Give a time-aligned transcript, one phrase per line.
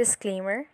[0.00, 0.64] Disclaimer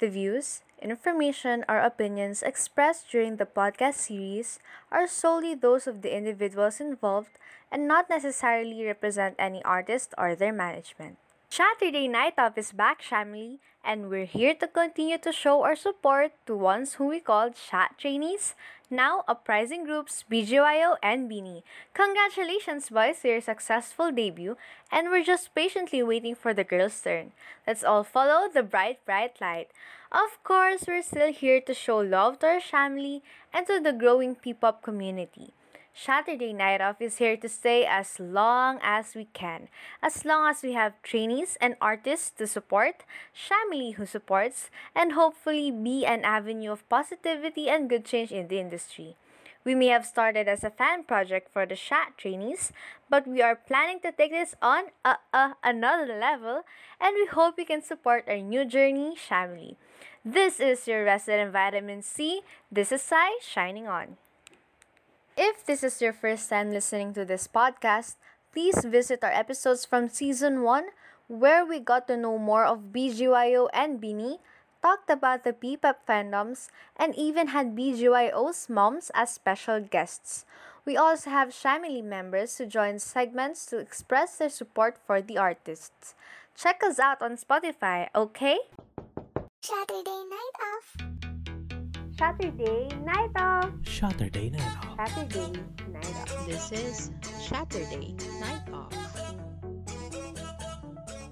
[0.00, 4.58] The views, information, or opinions expressed during the podcast series
[4.90, 7.38] are solely those of the individuals involved
[7.70, 11.22] and not necessarily represent any artist or their management.
[11.48, 16.34] Saturday Night Off is back, Shamily, and we're here to continue to show our support
[16.50, 18.56] to ones who we called chat trainees,
[18.94, 21.62] now uprising groups BGYO and Beanie.
[21.92, 24.56] Congratulations, boys, to your successful debut,
[24.90, 27.32] and we're just patiently waiting for the girls' turn.
[27.66, 29.68] Let's all follow the bright, bright light.
[30.12, 34.36] Of course, we're still here to show love to our family and to the growing
[34.36, 35.52] P-pop community.
[35.96, 39.68] Saturday Night Off is here to stay as long as we can.
[40.02, 45.70] As long as we have trainees and artists to support, Shamily who supports, and hopefully
[45.70, 49.14] be an avenue of positivity and good change in the industry.
[49.62, 52.72] We may have started as a fan project for the Shat trainees,
[53.08, 56.64] but we are planning to take this on a, a, another level,
[57.00, 59.76] and we hope you can support our new journey, Shamily.
[60.24, 62.42] This is your resident vitamin C.
[62.70, 64.16] This is Sai, shining on.
[65.36, 68.14] If this is your first time listening to this podcast,
[68.52, 70.94] please visit our episodes from season 1
[71.26, 74.38] where we got to know more of BGYO and Beanie,
[74.80, 80.46] talked about the P-pop fandoms, and even had BGYO's moms as special guests.
[80.84, 86.14] We also have Shamily members who join segments to express their support for the artists.
[86.54, 88.58] Check us out on Spotify, okay?
[89.62, 91.23] Saturday night off.
[92.16, 93.70] Saturday night off.
[93.84, 95.08] Saturday night off.
[95.08, 95.58] Saturday
[95.90, 96.46] night off.
[96.46, 98.94] This is Saturday Night Off.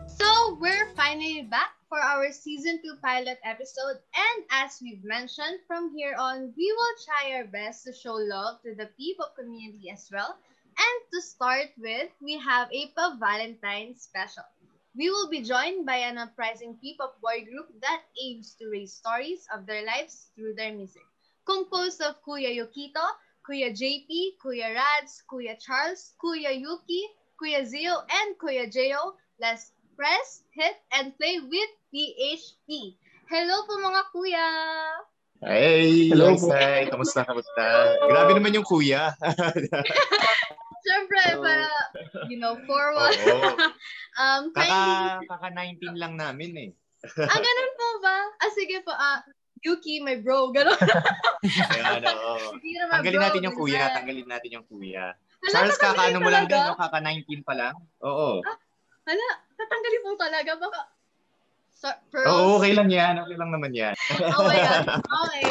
[0.08, 4.03] So, we're finally back for our season 2 pilot episode.
[4.10, 8.60] And as we've mentioned, from here on, we will try our best to show love
[8.62, 10.34] to the P-pop community as well.
[10.66, 14.44] And to start with, we have a Pa Valentine special.
[14.93, 19.49] We will be joined by an uprising P-pop boy group that aims to raise stories
[19.49, 21.03] of their lives through their music.
[21.49, 23.01] Composed of Kuya Yukito,
[23.41, 27.09] Kuya JP, Kuya Rads, Kuya Charles, Kuya Yuki,
[27.41, 29.16] Kuya Zio, and Kuya Jo.
[29.41, 32.97] Let's press, hit, and play with PHP.
[33.33, 34.49] Hello po mga kuya!
[35.41, 36.53] Hey, Hello Hello po.
[36.93, 37.65] Kamusta, kamusta?
[38.12, 39.16] Grabe naman yung kuya.
[40.82, 41.43] Siyempre, Hello.
[41.47, 41.69] para,
[42.26, 43.15] you know, forward.
[43.31, 43.50] Oo.
[44.20, 46.70] um, kindly, Kaka, kaka 19 lang namin eh.
[47.22, 48.19] ah, ganun po ba?
[48.43, 49.22] Ah, sige po, ah,
[49.62, 50.75] Yuki, my bro, ganun.
[51.75, 52.59] Ayan, oo.
[52.91, 55.15] Tanggalin bro, natin yung kuya, tanggalin natin yung kuya.
[55.42, 56.75] Hala, Charles, kakaano mo lang din, no?
[56.75, 57.75] Kaka 19 pa lang?
[58.03, 58.42] Oo.
[59.06, 60.81] Hala, tatanggalin po talaga, baka,
[61.71, 62.26] so, pearls.
[62.26, 63.22] Oo, okay lang yan.
[63.22, 63.94] Okay lang naman yan.
[64.34, 64.87] Oh my God.
[64.98, 65.47] Okay.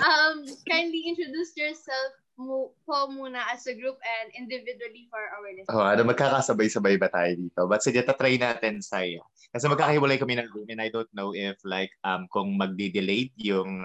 [0.00, 2.74] Um, kindly introduce yourself mo, po
[3.12, 5.72] muna as a group and individually for our listeners.
[5.72, 7.60] Oh, ano, magkakasabay-sabay ba tayo dito?
[7.68, 9.20] But sige, tatry natin, Sai.
[9.52, 13.84] Kasi magkakahiwalay kami ng room and I don't know if like um kung magdi-delay yung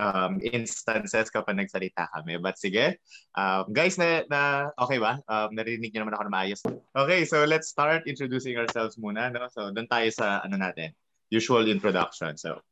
[0.00, 2.40] um, instances kapag nagsalita kami.
[2.40, 2.96] But sige,
[3.36, 5.20] um, guys, na, na okay ba?
[5.28, 6.60] Um, narinig niyo naman ako na maayos.
[6.96, 9.28] Okay, so let's start introducing ourselves muna.
[9.28, 9.46] No?
[9.52, 10.96] So doon tayo sa ano natin,
[11.28, 12.40] usual introduction.
[12.40, 12.64] So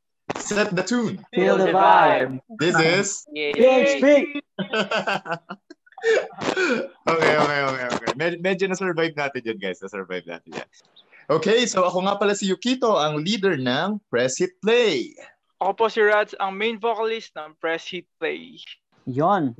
[0.49, 1.21] set the tune.
[1.37, 2.41] Feel the vibe.
[2.57, 4.41] This is PHP.
[7.05, 8.11] okay, okay, okay, okay.
[8.17, 9.85] Med- medyo na-survive natin yun, guys.
[9.85, 10.69] Na-survive natin yan.
[11.29, 15.13] Okay, so ako nga pala si Yukito, ang leader ng Press Hit Play.
[15.61, 18.57] Ako po si Rads, ang main vocalist ng Press Hit Play.
[19.05, 19.53] Yon.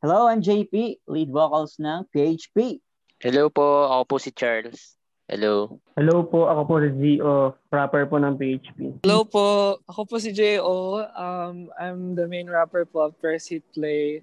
[0.00, 2.80] Hello, I'm JP, lead vocals ng PHP.
[3.20, 4.93] Hello po, ako po si Charles.
[5.24, 5.80] Hello.
[5.96, 9.08] Hello po, ako po si Gio, rapper po ng PHP.
[9.08, 11.00] Hello po, ako po si J.O.
[11.16, 14.20] Um, I'm the main rapper po of Hit Play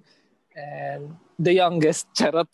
[0.53, 2.50] and the youngest, charot.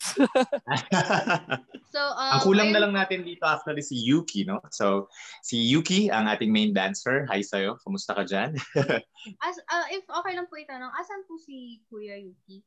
[1.88, 4.60] So, um, ang kulang na lang natin dito actually si Yuki, no?
[4.68, 5.08] So,
[5.40, 7.24] si Yuki, ang ating main dancer.
[7.32, 8.52] Hi sa'yo, kamusta ka dyan?
[9.48, 12.60] As, uh, if okay lang po itanong, asan po si Kuya Yuki?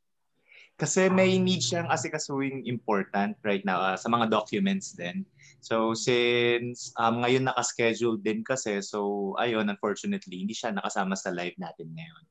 [0.73, 5.21] Kasi may need siyang asikasuing important right now ah, sa mga documents din.
[5.61, 11.53] So since um, ngayon nakaschedule din kasi, so ayun, unfortunately, hindi siya nakasama sa live
[11.61, 12.25] natin ngayon.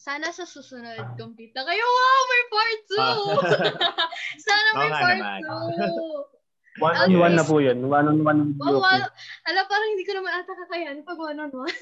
[0.00, 1.84] Sana sa susunod, complete na kayo.
[1.84, 2.96] Wow, may part 2!
[2.96, 3.16] Ah.
[4.48, 5.40] Sana may part naman.
[5.44, 6.40] 2!
[6.84, 7.82] One-on-one na po yun.
[7.84, 8.84] One-on-one with Wow, Yuki.
[8.86, 9.08] wow.
[9.50, 11.76] Ala, parang hindi ko naman ata kakayanin pag one-on-one.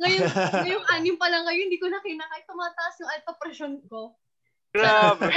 [0.00, 2.46] ngayon, ngayong anim pa lang kayo, hindi ko na kinakaya.
[2.46, 4.16] Tumataas yung alta pressure ko.
[4.72, 5.28] Grabe.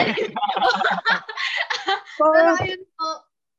[2.15, 3.09] Pero ayun po,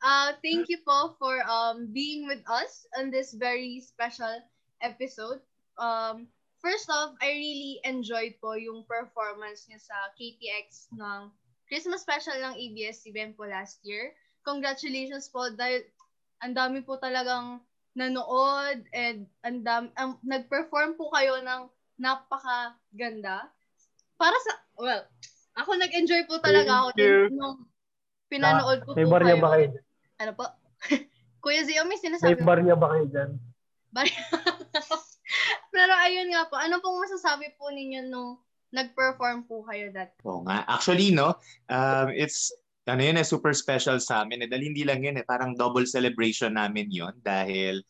[0.07, 4.39] uh, thank you po for um being with us on this very special
[4.79, 5.43] episode.
[5.83, 6.31] Um,
[6.63, 11.35] first off, I really enjoyed po yung performance niya sa KTX ng
[11.67, 14.15] Christmas special ng ABS-CBN po last year.
[14.47, 15.83] Congratulations po dahil
[16.39, 17.59] ang dami po talagang
[17.99, 21.67] nanood and andam um, nag-perform po kayo ng
[21.99, 23.51] napakaganda.
[24.15, 25.03] Para sa well,
[25.59, 27.17] ako nag-enjoy po talaga ako Thank you.
[27.27, 27.59] din nung
[28.29, 29.43] pinanood ko May po barya kayo.
[29.43, 29.86] ba kayo?
[30.21, 30.45] Ano po?
[31.45, 32.49] Kuya Zio, may May sinasabi mo?
[32.49, 33.31] barya ba kayo dyan?
[33.93, 34.21] Barya.
[35.75, 38.41] Pero ayun nga po, ano pong masasabi po ninyo nung
[38.73, 40.67] nag-perform po kayo that Oo nga.
[40.67, 41.37] Actually, no,
[41.71, 42.51] um, it's,
[42.89, 44.43] ano yun, eh, super special sa amin.
[44.45, 47.83] Eh, dahil hindi lang yun, eh, parang double celebration namin yun dahil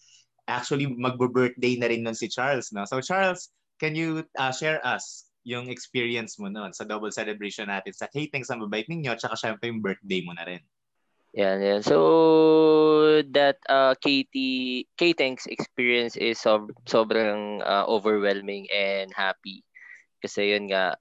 [0.46, 2.86] actually magbo-birthday na rin nun si Charles, no?
[2.86, 3.50] So Charles,
[3.82, 8.50] can you uh, share us yung experience mo nun sa double celebration natin sa K-Tanks
[8.50, 10.62] ang babait ninyo tsaka syempre yung birthday mo na rin.
[11.36, 11.80] Yan, yan.
[11.84, 14.34] So that uh, KT
[14.96, 19.60] K-Tanks experience is sob- sobrang uh, overwhelming and happy.
[20.24, 20.96] Kasi yun nga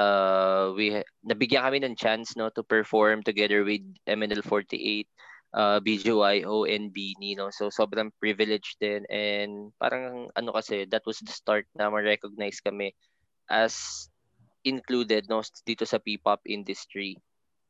[0.00, 5.04] uh, we nabigyan kami ng chance no to perform together with MNL48
[5.52, 7.52] uh, BJYO and Beanie no.
[7.52, 12.96] So sobrang privileged din and parang ano kasi that was the start na ma-recognize kami
[13.52, 14.08] as
[14.64, 17.20] included no dito sa P-pop industry.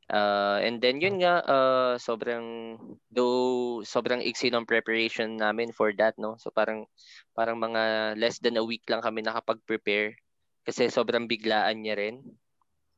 [0.09, 2.81] Uh, and then yun nga uh, sobrang
[3.13, 6.41] though sobrang iksi ng preparation namin for that no.
[6.41, 6.89] So parang
[7.37, 10.17] parang mga less than a week lang kami nakapag-prepare
[10.65, 12.25] kasi sobrang biglaan niya rin.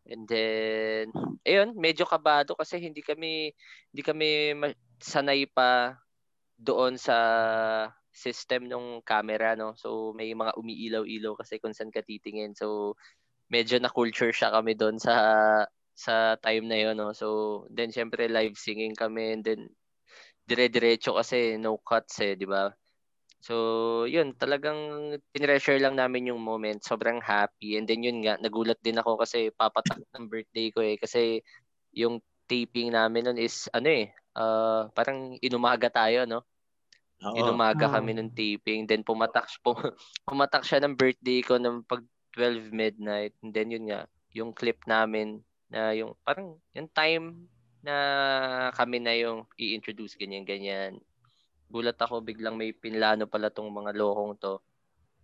[0.06, 1.10] And then
[1.42, 3.50] ayun, medyo kabado kasi hindi kami
[3.90, 4.54] hindi kami
[5.02, 5.98] sanay pa
[6.62, 7.16] doon sa
[8.14, 9.74] system ng camera no.
[9.74, 12.54] So may mga umiilaw-ilaw kasi kung saan ka titingin.
[12.54, 12.94] So
[13.50, 15.14] medyo na culture siya kami doon sa
[16.00, 17.12] sa time na yun no.
[17.12, 19.69] So then syempre live singing kami and then
[20.49, 22.73] dire-diretso kasi no cuts eh, di ba?
[23.41, 24.76] So, yun, talagang
[25.32, 26.85] tinreasure lang namin yung moment.
[26.85, 27.81] Sobrang happy.
[27.81, 31.00] And then yun nga, nagulat din ako kasi papatak ng birthday ko eh.
[31.00, 31.41] Kasi
[31.97, 36.44] yung taping namin nun is, ano eh, uh, parang inumaga tayo, no?
[37.25, 37.37] Oo.
[37.41, 37.94] Inumaga Oo.
[37.97, 38.85] kami ng taping.
[38.85, 39.73] Then pumatak, pum,
[40.29, 42.05] pumatak siya ng birthday ko ng pag
[42.37, 43.32] 12 midnight.
[43.41, 44.05] And then yun nga,
[44.37, 47.46] yung clip namin na yung parang yung time
[47.81, 47.94] na
[48.76, 51.00] kami na yung i-introduce ganyan-ganyan.
[51.70, 54.58] Gulat ako biglang may pinlano pala tong mga lokong to.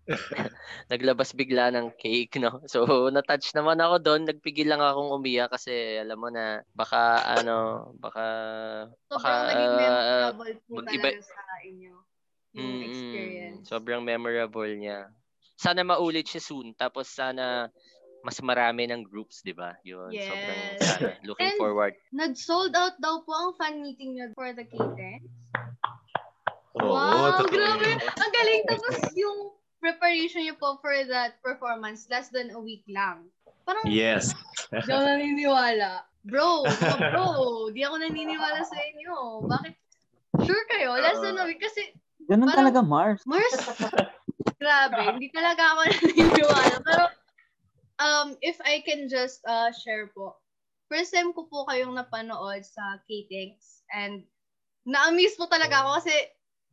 [0.91, 2.63] Naglabas bigla ng cake, no?
[2.71, 4.23] So, na-touch naman ako doon.
[4.25, 8.27] Nagpigil lang akong umiyak kasi alam mo na baka ano, baka
[9.11, 11.95] baka sobrang naging uh, memorable po mag-iba- talaga sa inyo
[12.57, 13.63] yung Mm, experience.
[13.69, 15.13] Sobrang memorable niya.
[15.61, 16.73] Sana maulit siya soon.
[16.73, 17.69] Tapos sana
[18.27, 19.79] mas marami ng groups, di ba?
[19.81, 20.83] Yun, sobrang Yes.
[20.83, 21.15] sana.
[21.31, 21.95] Looking And- forward.
[22.11, 25.23] Nag-sold out daw po ang fan meeting niyo for the K-10.
[26.77, 27.55] Oo, wow, totoo.
[27.55, 27.89] grabe.
[28.03, 28.63] Ang galing.
[28.67, 33.31] Tapos yung preparation niyo po for that performance, less than a week lang.
[33.63, 34.35] Parang, Yes.
[34.69, 36.03] di ako naniniwala.
[36.27, 36.67] Bro,
[36.99, 37.27] bro,
[37.71, 39.47] di ako naniniwala sa inyo.
[39.47, 39.75] Bakit?
[40.43, 40.99] Sure kayo?
[40.99, 41.63] Less than a week?
[41.63, 41.95] Kasi,
[42.27, 43.23] Ganun Parang- talaga, Mars.
[43.23, 43.55] Mars,
[44.59, 44.99] grabe.
[45.15, 46.75] Hindi talaga ako naniniwala.
[46.83, 47.05] Pero,
[47.99, 50.37] um, if I can just uh, share po,
[50.89, 54.23] first time ko po kayong napanood sa K-Tanks and
[54.87, 56.15] na-amaze po talaga ako kasi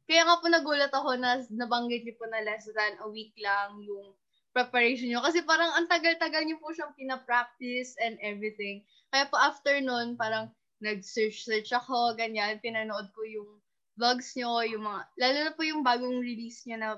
[0.06, 3.80] kaya nga po nagulat ako na nabanggit niyo po na less than a week lang
[3.82, 4.14] yung
[4.54, 5.24] preparation niyo.
[5.24, 8.86] Kasi parang ang tagal-tagal niyo po siyang pinapractice and everything.
[9.10, 10.52] Kaya po after nun, parang
[10.84, 13.50] nag-search-search ako, ganyan, pinanood ko yung
[13.96, 16.90] vlogs niyo, yung mga, lalo na po yung bagong release niya na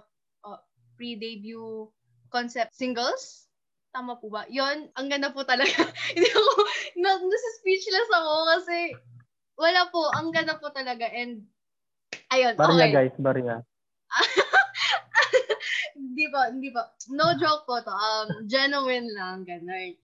[0.44, 0.60] uh,
[0.98, 1.88] pre-debut
[2.34, 3.45] concept singles.
[3.96, 4.44] Tama po ba?
[4.52, 5.72] Yon, ang ganda po talaga.
[6.12, 6.52] Hindi ako,
[7.00, 8.92] na, nasa speechless ako kasi
[9.56, 11.08] wala po, ang ganda po talaga.
[11.08, 11.48] And,
[12.36, 12.92] ayun, Barya okay.
[12.92, 13.64] guys, barya.
[15.96, 16.84] Hindi po, hindi po.
[17.12, 17.92] No joke po to.
[17.92, 19.96] Um, genuine lang, ganun.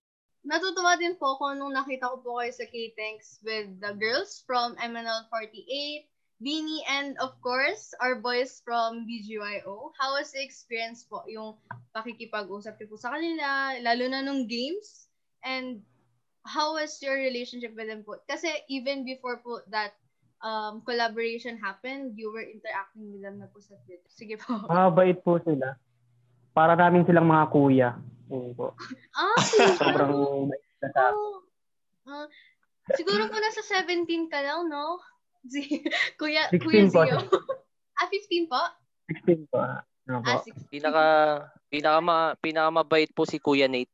[0.44, 4.76] Natutuwa din po ako nung nakita ko po kayo sa K-Tanks with the girls from
[4.80, 6.08] MNL48,
[6.42, 9.94] Beanie, and of course, our boys from BGYO.
[9.94, 11.22] How was the experience po?
[11.30, 11.54] Yung
[11.94, 15.06] pakikipag-usap niyo po sa kanila, lalo na nung games?
[15.46, 15.86] And
[16.42, 18.18] how was your relationship with them po?
[18.26, 19.94] Kasi even before po that
[20.42, 24.10] um, collaboration happened, you were interacting with them na po sa Twitter.
[24.10, 24.66] Sige po.
[24.66, 25.78] Mga bait po sila.
[26.52, 27.90] Para namin silang mga kuya.
[28.28, 28.66] Oo po.
[29.16, 29.38] Ah,
[29.80, 31.38] Sobrang bait na sa Oh.
[32.02, 32.26] Ah,
[32.98, 34.98] siguro po nasa 17 ka lang, no?
[35.46, 35.82] Si
[36.20, 37.02] Kuya, 16 Kuya po.
[37.02, 37.18] Zio.
[37.98, 38.62] ah, 15 po?
[39.26, 39.60] 16 po.
[40.06, 40.30] Ano po?
[40.30, 40.70] Ah, 16.
[40.70, 41.04] Pinaka
[41.72, 43.90] pinaka ma, pinaka mabait po si Kuya Nate.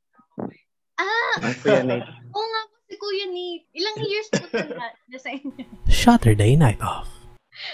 [1.01, 2.09] Ah, Kuya Nate.
[2.37, 3.65] oo nga po si Kuya Nate.
[3.73, 5.65] Ilang years po na, na sa inyo?
[5.89, 7.09] Saturday night off.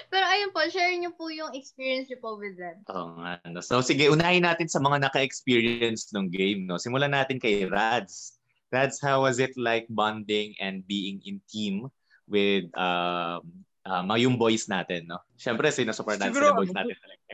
[0.08, 2.80] Pero ayun po, share niyo po yung experience niyo po with them.
[2.88, 3.36] Oo nga.
[3.44, 3.60] no.
[3.60, 6.64] So sige, unahin natin sa mga naka-experience ng game.
[6.64, 6.80] No?
[6.80, 8.40] Simulan natin kay Rads.
[8.72, 11.92] Rads, how was it like bonding and being in team
[12.28, 13.44] with um,
[13.84, 15.20] um, yung boys natin, no?
[15.36, 17.24] Siyempre, sinusupport natin Siguro, sila boys natin talaga.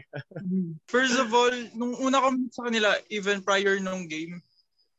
[0.93, 4.43] First of all, nung una ko sa kanila, even prior nung game,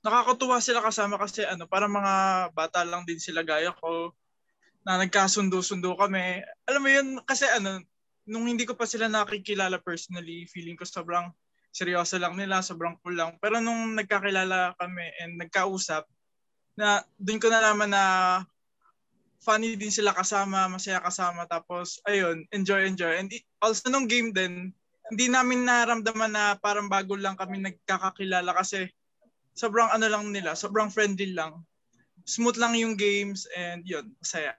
[0.01, 2.13] nakakatuwa sila kasama kasi ano, para mga
[2.55, 4.15] bata lang din sila gaya ko
[4.81, 6.41] na nagkasundo-sundo kami.
[6.65, 7.83] Alam mo yun, kasi ano,
[8.25, 11.29] nung hindi ko pa sila nakikilala personally, feeling ko sobrang
[11.71, 13.37] seryoso lang nila, sobrang cool lang.
[13.37, 16.03] Pero nung nagkakilala kami and nagkausap,
[16.75, 18.03] na doon ko nalaman na
[19.41, 21.49] funny din sila kasama, masaya kasama.
[21.49, 23.17] Tapos, ayun, enjoy, enjoy.
[23.17, 24.69] And it- also nung game din,
[25.11, 28.87] hindi namin naramdaman na parang bago lang kami nagkakakilala kasi
[29.51, 31.65] sobrang ano lang nila, sobrang friendly lang.
[32.23, 34.53] Smooth lang yung games and yun, masaya.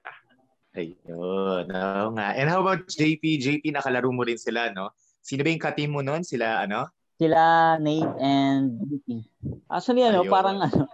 [0.75, 2.27] Ayun, oo nga.
[2.35, 3.39] And how about JP?
[3.39, 4.91] JP, nakalaro mo rin sila, no?
[5.23, 6.27] Sino ba yung ka-team mo nun?
[6.27, 6.91] Sila, ano?
[7.15, 9.23] Sila, Nate and Vicky.
[9.71, 10.33] Actually, ano, Ayun.
[10.33, 10.89] parang ano,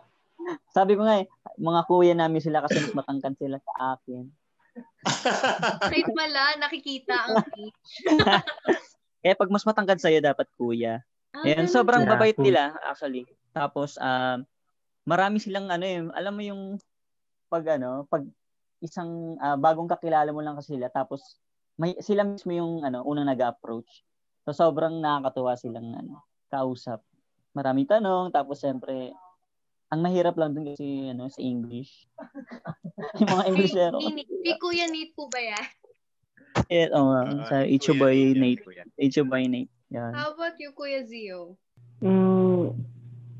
[0.77, 1.27] sabi ko nga eh,
[1.59, 4.23] mga kuya namin sila kasi mas matangkad sila sa akin.
[5.91, 7.81] Kahit mala, nakikita ang page.
[9.19, 11.03] Eh, pag mas matangkad sa'yo, dapat kuya.
[11.35, 12.15] Ah, Ayan, sobrang ba?
[12.15, 13.27] babait nila, actually.
[13.51, 14.47] Tapos, um,
[15.03, 16.61] marami silang ano eh, alam mo yung
[17.49, 18.23] pag ano, pag
[18.79, 21.41] isang ah, bagong kakilala mo lang kasi sila, tapos
[21.79, 24.05] may sila mismo yung ano, unang nag-approach.
[24.47, 27.03] So sobrang nakakatuwa silang ano, kausap.
[27.57, 29.11] Maraming tanong, tapos siyempre
[29.89, 32.05] ang mahirap lang dun kasi ano sa English.
[33.19, 33.97] yung mga Englishero.
[33.97, 35.65] Si, si, si Kuya Nate po ba yan?
[36.69, 38.61] Eh, oh, Ah, sa Ichibay Nate.
[39.01, 39.73] Ichibay Nate.
[39.89, 40.13] Yan.
[40.13, 41.57] How about you, Kuya Zio?
[42.05, 42.77] Mm,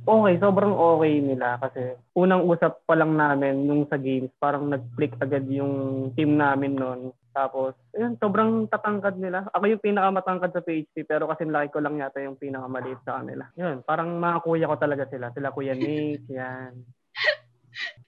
[0.09, 5.13] okay, sobrang okay nila kasi unang usap pa lang namin nung sa games, parang nag-click
[5.21, 7.13] agad yung team namin noon.
[7.39, 9.47] Tapos, ayun, sobrang tatangkad nila.
[9.55, 13.47] Ako yung pinakamatangkad sa PHP pero kasi laki ko lang yata yung pinakamaliit sa kanila.
[13.55, 15.31] Yun, parang mga kuya ko talaga sila.
[15.31, 16.83] Sila kuya Nate, yan.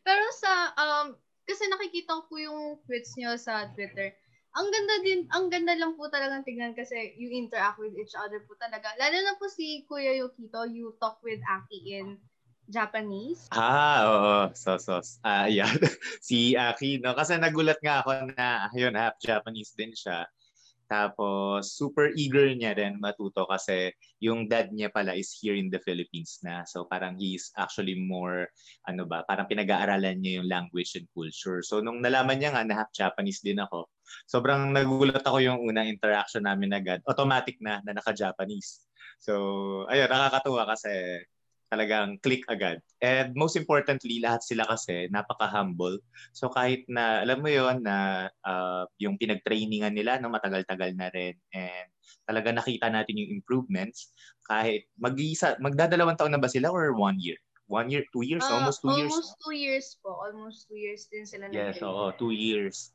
[0.04, 1.16] Pero sa, um,
[1.48, 4.12] kasi nakikita ko yung tweets nyo sa Twitter.
[4.52, 8.44] Ang ganda din, ang ganda lang po talagang tignan kasi you interact with each other
[8.44, 8.92] po talaga.
[9.00, 12.20] Lalo na po si Kuya Yukito, you talk with Aki in
[12.70, 13.50] Japanese.
[13.52, 14.36] Ah, oo.
[14.54, 15.70] So, so, ah, yeah.
[16.26, 17.18] si Aki, no?
[17.18, 20.26] Kasi nagulat nga ako na, ayun, half Japanese din siya.
[20.92, 25.80] Tapos, super eager niya rin matuto kasi yung dad niya pala is here in the
[25.80, 26.68] Philippines na.
[26.68, 28.52] So, parang he's actually more,
[28.84, 31.64] ano ba, parang pinag-aaralan niya yung language and culture.
[31.64, 33.88] So, nung nalaman niya nga na half Japanese din ako,
[34.28, 37.00] sobrang nagulat ako yung unang interaction namin agad.
[37.08, 38.84] Automatic na, na naka-Japanese.
[39.24, 39.34] So,
[39.88, 41.24] ayun, nakakatuwa kasi
[41.72, 42.84] talagang click agad.
[43.00, 46.04] And most importantly, lahat sila kasi napaka-humble.
[46.36, 51.40] So kahit na, alam mo yon na uh, yung pinag-trainingan nila no, matagal-tagal na rin
[51.56, 51.88] and
[52.28, 54.12] talaga nakita natin yung improvements
[54.44, 57.40] kahit mag-isa, magdadalawang taon na ba sila or one year?
[57.72, 58.44] One year, two years?
[58.44, 59.16] Ah, almost two years?
[59.16, 60.12] Almost two years po.
[60.20, 62.92] Almost two years din sila Yes, oo, two years.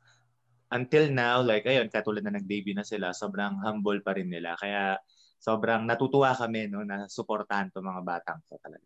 [0.69, 4.53] Until now, like, ayun, katulad na nag-debut na sila, sobrang humble pa rin nila.
[4.61, 5.01] Kaya,
[5.37, 8.85] sobrang natutuwa kami, no, na suportahan to mga batang to talaga.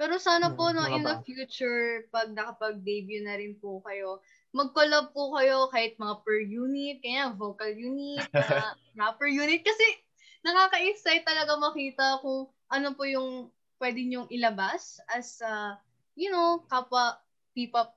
[0.00, 4.24] Pero sana po, no, mga in the future, pag nakapag-debut na rin po kayo,
[4.56, 9.60] mag-collab po kayo kahit mga per unit, kaya vocal unit, mga rapper unit.
[9.60, 9.86] Kasi
[10.40, 15.76] nakaka-excite talaga makita kung ano po yung pwede nyong ilabas as, uh,
[16.16, 17.20] you know, kapwa
[17.52, 17.92] P-pop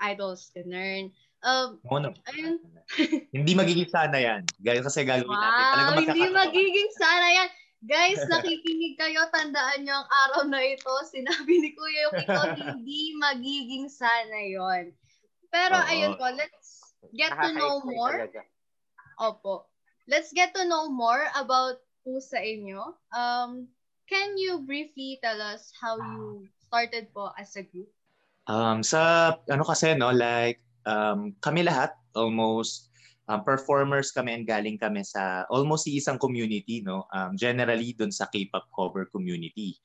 [0.00, 1.12] idols, ganun.
[1.44, 2.10] Um, Oo, no.
[2.32, 2.58] ayun,
[3.36, 4.42] Hindi magiging sana yan.
[4.62, 5.64] Kasi gagawin natin.
[5.74, 7.48] Talaga Wow, hindi magiging sana yan.
[7.86, 10.90] Guys, nakikinig kayo, tandaan nyo ang araw na ito.
[11.06, 14.90] Sinabi ni Kuya Yukito, hindi magiging sana yon.
[15.52, 15.86] Pero Oo.
[15.86, 18.16] ayun po, let's get to know more.
[18.16, 18.42] talaga.
[19.22, 19.70] Opo.
[20.06, 22.94] Let's get to know more about po sa inyo.
[23.10, 23.66] Um,
[24.06, 27.90] can you briefly tell us how you started po as a group?
[28.46, 32.88] Um, sa ano kasi no, like um, kami lahat almost
[33.28, 37.04] um, performers kami and galing kami sa almost sa isang community no.
[37.12, 39.76] Um, generally dun sa K-pop cover community.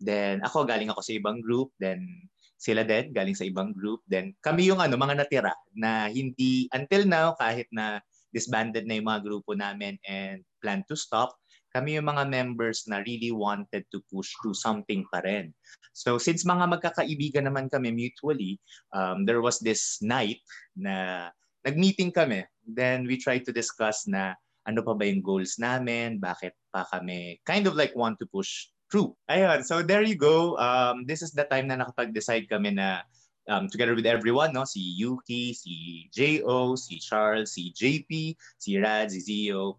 [0.00, 4.32] Then ako galing ako sa ibang group, then sila din galing sa ibang group, then
[4.40, 8.00] kami yung ano mga natira na hindi until now kahit na
[8.32, 11.36] disbanded na yung mga grupo namin and plan to stop,
[11.76, 15.52] kami yung mga members na really wanted to push through something pa rin.
[15.92, 18.56] So since mga magkakaibigan naman kami mutually,
[18.96, 20.40] um, there was this night
[20.72, 21.28] na
[21.68, 22.48] nag-meeting kami.
[22.64, 24.32] Then we tried to discuss na
[24.64, 28.72] ano pa ba yung goals namin, bakit pa kami kind of like want to push
[28.88, 29.12] through.
[29.28, 30.56] Ayun, so there you go.
[30.56, 33.04] Um, this is the time na nakapag-decide kami na
[33.48, 34.64] um, together with everyone, no?
[34.64, 39.78] si Yuki, si J.O., si Charles, si JP, si Rad, si Zio,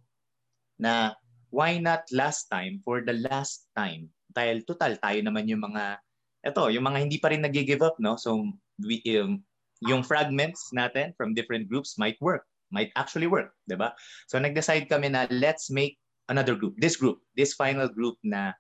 [0.80, 1.12] na
[1.50, 4.12] why not last time for the last time?
[4.32, 5.98] Dahil total, tayo naman yung mga,
[6.46, 8.20] eto, yung mga hindi pa rin nag-give up, no?
[8.20, 8.46] So,
[8.82, 9.42] we, um,
[9.86, 12.46] yung fragments natin from different groups might work.
[12.72, 13.96] might actually work, 'di ba?
[14.28, 18.52] So nag-decide kami na let's make another group, this group, this final group na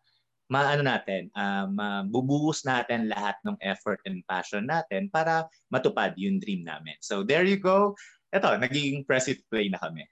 [0.48, 6.64] maano natin, uh, mabubuhos natin lahat ng effort and passion natin para matupad yung dream
[6.64, 6.96] namin.
[7.04, 8.00] So there you go.
[8.32, 10.08] Ito, naging press it play na kami.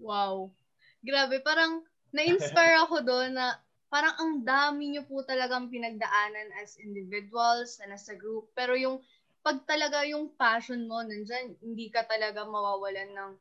[0.00, 0.56] Wow.
[1.04, 1.84] Grabe, parang
[2.16, 3.60] na-inspire ako doon na
[3.92, 8.48] parang ang dami niyo po talagang pinagdaanan as individuals and as a group.
[8.56, 9.04] Pero yung
[9.44, 13.32] pag talaga yung passion mo nandyan, hindi ka talaga mawawalan ng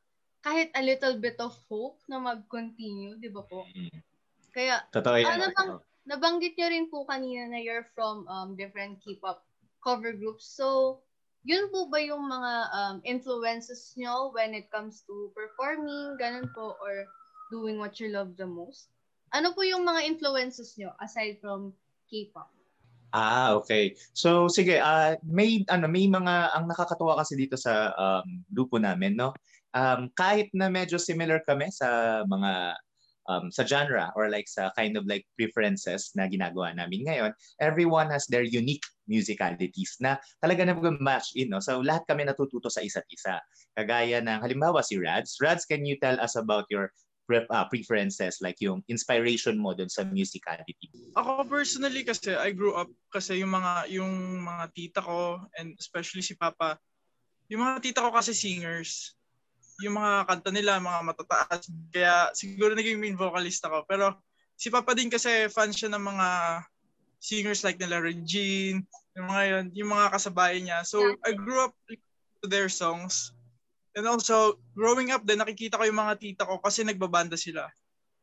[0.45, 3.65] kahit a little bit of hope na mag-continue, di ba po?
[3.73, 3.97] Mm.
[4.53, 5.25] Kaya, Totoo yan.
[5.25, 5.71] ah, nabang,
[6.05, 9.41] nabanggit nyo rin po kanina na you're from um, different K-pop
[9.81, 10.45] cover groups.
[10.45, 11.01] So,
[11.41, 16.77] yun po ba yung mga um, influences nyo when it comes to performing, ganun po,
[16.77, 17.09] or
[17.51, 18.89] doing what you love the most?
[19.33, 21.75] Ano po yung mga influences nyo aside from
[22.07, 22.55] K-pop?
[23.15, 23.95] Ah, okay.
[24.11, 29.15] So sige, uh, may ano may mga ang nakakatuwa kasi dito sa um, grupo namin,
[29.15, 29.31] no?
[29.71, 32.75] Um, kahit na medyo similar kami sa mga
[33.31, 37.31] um, sa genre or like sa kind of like preferences na ginagawa namin ngayon,
[37.63, 41.51] everyone has their unique musicalities na talaga na match in.
[41.51, 41.61] No?
[41.61, 43.39] So lahat kami natututo sa isa't isa.
[43.77, 45.37] Kagaya ng halimbawa si Rads.
[45.39, 46.91] Rads, can you tell us about your
[47.25, 50.89] pre- uh, preferences, like yung inspiration mo dun sa musicality?
[51.17, 56.21] Ako personally kasi I grew up kasi yung mga yung mga tita ko and especially
[56.21, 56.77] si Papa,
[57.49, 59.17] yung mga tita ko kasi singers.
[59.83, 61.67] Yung mga kanta nila, mga matataas.
[61.91, 63.83] Kaya siguro naging main vocalist ako.
[63.89, 64.15] Pero
[64.55, 66.27] si Papa din kasi fan siya ng mga
[67.19, 68.85] singers like nila Regine,
[69.17, 70.85] yung mga yun, yung mga kasabay niya.
[70.85, 73.33] So I grew up to their songs.
[73.95, 77.71] And also, growing up din, nakikita ko yung mga tita ko kasi nagbabanda sila.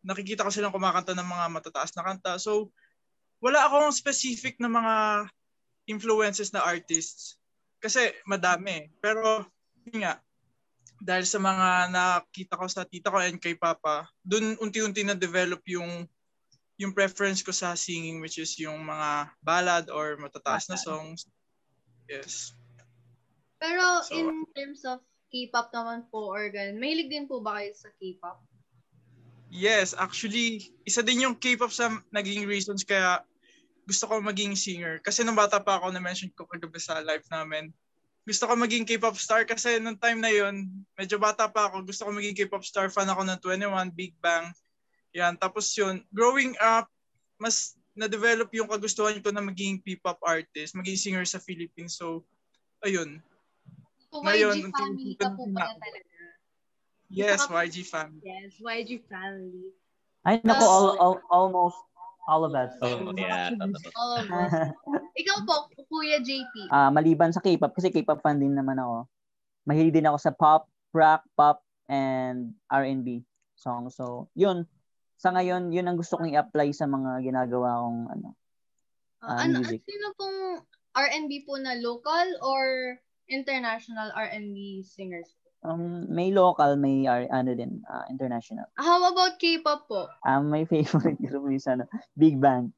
[0.04, 2.36] Nakikita ko silang kumakanta ng mga matataas na kanta.
[2.36, 2.68] So,
[3.40, 4.94] wala akong specific na mga
[5.88, 7.40] influences na artists.
[7.80, 8.92] Kasi madami.
[9.00, 9.48] Pero,
[9.88, 10.20] yun nga,
[11.02, 15.58] dahil sa mga nakita ko sa tita ko and kay Papa, dun unti-unti na develop
[15.66, 16.06] yung
[16.78, 21.26] yung preference ko sa singing which is yung mga ballad or matataas na songs.
[22.06, 22.54] Yes.
[23.58, 27.72] Pero So, in terms of K-pop naman po or ganun, mahilig din po ba kayo
[27.72, 28.44] sa K-pop?
[29.48, 33.24] Yes, actually, isa din yung K-pop sa naging reasons kaya
[33.88, 35.00] gusto ko maging singer.
[35.00, 37.72] Kasi nung bata pa ako, na-mention ko kagabi sa live namin,
[38.22, 42.06] gusto ko maging K-pop star kasi nung time na yun, medyo bata pa ako, gusto
[42.06, 44.52] ko maging K-pop star, fan ako ng 21, Big Bang.
[45.12, 46.86] Yan, tapos yun, growing up,
[47.36, 51.98] mas na-develop yung kagustuhan ko na maging P-pop artist, maging singer sa Philippines.
[51.98, 52.22] So,
[52.86, 53.20] ayun.
[54.12, 56.20] So, Ngayon, YG family ka po pala talaga.
[57.08, 58.20] Yes, YG family.
[58.20, 59.72] Yes, YG family.
[60.20, 61.80] Ay, naku, all, all, almost
[62.28, 62.76] all of us.
[62.84, 63.56] Oh, yeah.
[63.96, 64.52] All of us.
[65.20, 66.68] Ikaw po, Kuya JP.
[66.68, 69.08] Ah, maliban sa K-pop, kasi K-pop fan din naman ako.
[69.64, 73.24] Mahilig din ako sa pop, rock, pop, and R&B
[73.56, 73.88] song.
[73.88, 74.68] So, yun.
[75.16, 78.28] Sa ngayon, yun ang gusto kong i-apply sa mga ginagawa kong ano.
[79.22, 79.86] Uh, Ah, ano, music.
[79.88, 80.60] sino pong
[80.92, 82.98] R&B po na local or
[83.32, 85.32] international R&B singers?
[85.64, 88.66] Um, may local, may R- ano din, ah, international.
[88.76, 90.10] How about K-pop po?
[90.20, 92.74] Ah, my favorite group is ano, Big Bang.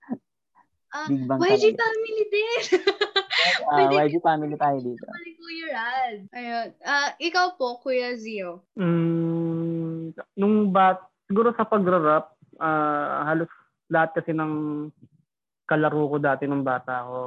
[0.94, 1.80] Ah, Big Bang YG talaga.
[1.82, 2.60] family din.
[3.64, 5.04] Ah, Pwede YG family tayo dito.
[5.04, 6.18] Pwede Kuya Rad.
[6.30, 6.68] Ayun.
[6.84, 8.62] Ah, ikaw po, Kuya Zio.
[8.78, 13.50] Mm, nung bat, siguro sa pagra-rap, ah, halos
[13.90, 14.86] lahat kasi ng
[15.64, 17.18] kalaro ko dati nung bata ako,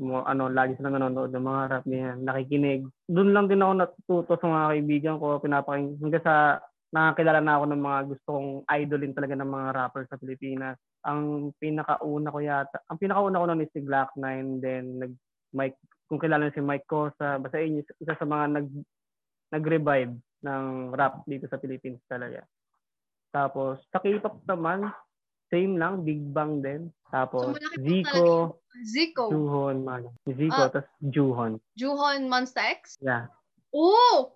[0.00, 2.84] mo, ano, lagi silang nanonood ng mga rap niyan, nakikinig.
[3.08, 6.34] Doon lang din ako natututo sa mga kaibigan ko, pinapakinggan hanggang sa
[6.92, 10.76] nakakilala na ako ng mga gusto kong idolin talaga ng mga rapper sa Pilipinas.
[11.04, 15.12] Ang pinakauna ko yata, ang pinakauna ko noon is si Glock 9, then nag
[15.56, 18.68] Mike, kung kilala si Mike Cosa, basta yun, isa sa mga nag
[19.54, 22.42] nag-revive ng rap dito sa Philippines talaga.
[23.30, 24.90] Tapos, sa K-pop naman,
[25.48, 26.90] same lang, Big Bang din.
[27.10, 28.26] Tapos, po Zico,
[28.82, 29.24] Zico.
[29.30, 30.10] Juhon, man.
[30.26, 30.68] Zico, Ah.
[30.68, 31.62] tapos Juhon.
[31.78, 32.98] Juhon Monsta X?
[32.98, 33.30] Yeah.
[33.70, 34.32] Oh!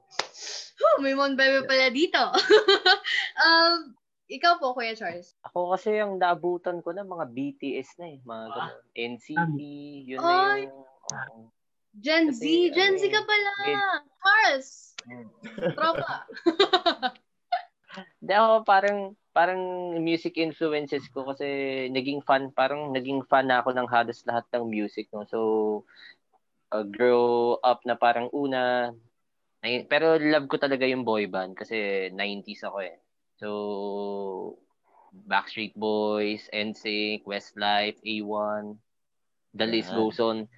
[1.00, 2.20] May Mon Bebe pala dito.
[3.44, 3.92] um,
[4.30, 5.34] ikaw po, Kuya Charles.
[5.48, 8.18] Ako kasi yung naabutan ko na mga BTS na eh.
[8.22, 8.80] Mga ganun.
[8.96, 9.58] NCT,
[10.06, 10.60] yun na Ay!
[10.68, 10.76] yung...
[10.78, 11.40] oo.
[11.98, 12.38] Gen Z.
[12.38, 13.50] Kasi, Gen Z ka pala.
[13.66, 14.70] with- Charles.
[15.10, 15.26] Mm.
[15.74, 16.16] Tropa.
[18.22, 18.98] Hindi ako parang
[19.40, 21.48] parang music influences ko kasi
[21.88, 25.24] naging fan parang naging fan na ako ng halos lahat ng music no.
[25.24, 25.40] So
[26.76, 28.92] uh, grow up na parang una
[29.64, 32.96] ay, pero love ko talaga yung boy band kasi 90s ako eh.
[33.40, 33.48] So
[35.12, 38.76] Backstreet Boys, NSYNC, Westlife, A1,
[39.56, 39.96] the list Yeah.
[39.96, 40.48] goes on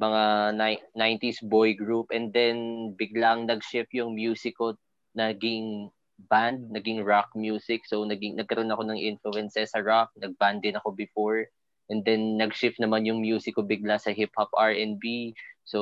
[0.00, 0.22] mga
[0.58, 4.74] ni- 90s boy group and then biglang nag-shift yung music ko
[5.14, 5.92] naging
[6.28, 7.86] band, naging rock music.
[7.86, 11.46] So naging nagkaroon ako ng influences sa rock, nagband din ako before.
[11.90, 15.34] And then nag-shift naman yung music ko bigla sa hip hop R&B.
[15.66, 15.80] So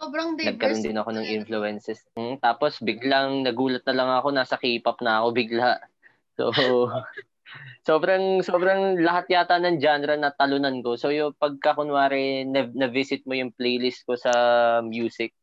[0.00, 0.88] Sobrang nagkaroon diverse.
[0.88, 2.00] din ako ng influences.
[2.16, 5.70] Mm, tapos biglang nagulat na lang ako nasa K-pop na ako bigla.
[6.40, 6.48] So
[7.88, 10.96] sobrang sobrang lahat yata ng genre na talunan ko.
[10.96, 14.32] So yung pagka kunwari na, na-visit mo yung playlist ko sa
[14.80, 15.36] music,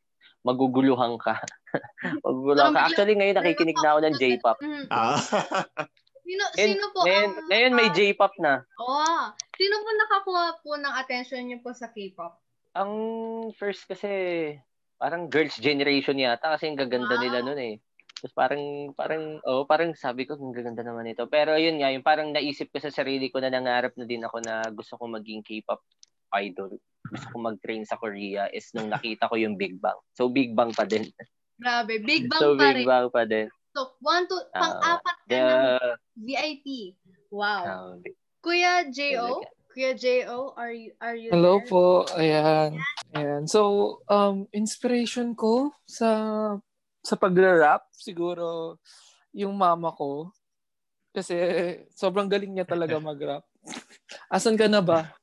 [0.45, 1.41] maguguluhan ka.
[2.26, 2.82] maguguluhan ka.
[2.89, 4.58] Actually ngayon nakikinig na ako ng J-pop.
[4.62, 4.86] Mhm.
[4.91, 5.17] Ah.
[6.28, 7.47] Sino, sino po ngayon, ang...
[7.47, 8.60] ngayon may J-pop na.
[8.84, 12.36] Oh, sino po nakakuha po ng attention niyo po sa K-pop?
[12.76, 12.91] Ang
[13.56, 14.12] first kasi
[15.00, 17.23] parang girls generation yata kasi ang gaganda Wow.
[17.23, 17.76] nila noon eh.
[18.17, 18.63] Tapos parang
[18.97, 21.30] parang oh parang sabi ko ang gaganda naman ito.
[21.32, 24.43] Pero yun nga, yung parang naisip ko sa sarili ko na nangarap na din ako
[24.43, 25.80] na gusto ko maging K-pop
[26.43, 26.76] idol.
[27.08, 29.98] Gusto ko mag-train sa Korea is nung nakita ko yung Big Bang.
[30.13, 31.08] So Big Bang pa din.
[31.58, 32.86] Grabe, Big Bang so pa Big rin.
[32.86, 33.48] Bang pa din.
[33.78, 35.63] So, one, two, Ah, pang-apat ka the ng
[36.17, 36.98] VIP.
[37.30, 37.62] Wow.
[37.62, 37.93] ah,
[38.41, 39.46] Kuya J.O..
[39.70, 41.70] Kuya J.O., are you, are you Hello there?
[41.70, 42.10] po.
[42.17, 42.82] Ayan.
[43.13, 43.46] Ayan.
[43.46, 46.10] So, um, inspiration ko sa
[47.06, 48.82] sa pagra-rap, siguro
[49.30, 50.34] yung mama ko.
[51.13, 51.38] Kasi
[51.93, 53.46] sobrang galing niya talaga mag-rap.
[54.34, 55.13] Asan ka na ba?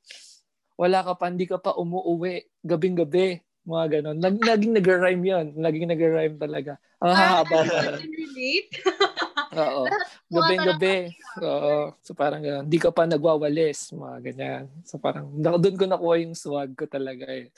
[0.75, 2.43] Wala ka pa, hindi ka pa umuuwi.
[2.63, 3.39] Gabing-gabi.
[3.65, 4.17] Mga ganon.
[4.21, 5.45] Nag, naging nag-rhyme yun.
[5.57, 6.77] Naging nag-rhyme talaga.
[7.01, 7.15] Ang.
[7.15, 8.69] I can relate.
[9.65, 9.83] Oo.
[10.29, 11.15] Gabing-gabi.
[11.41, 11.95] Oo.
[12.03, 12.67] So parang gano'n.
[12.67, 13.95] Di ka pa nagwawalis.
[13.95, 14.63] Mga ganyan.
[14.83, 17.49] So parang doon ko nakuha yung swag ko talaga eh.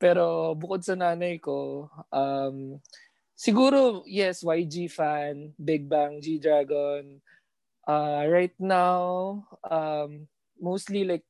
[0.00, 2.78] Pero bukod sa nanay ko, um,
[3.38, 7.22] siguro, yes, YG fan, Big Bang, G-Dragon.
[7.86, 10.26] Uh, right now, um,
[10.58, 11.26] mostly like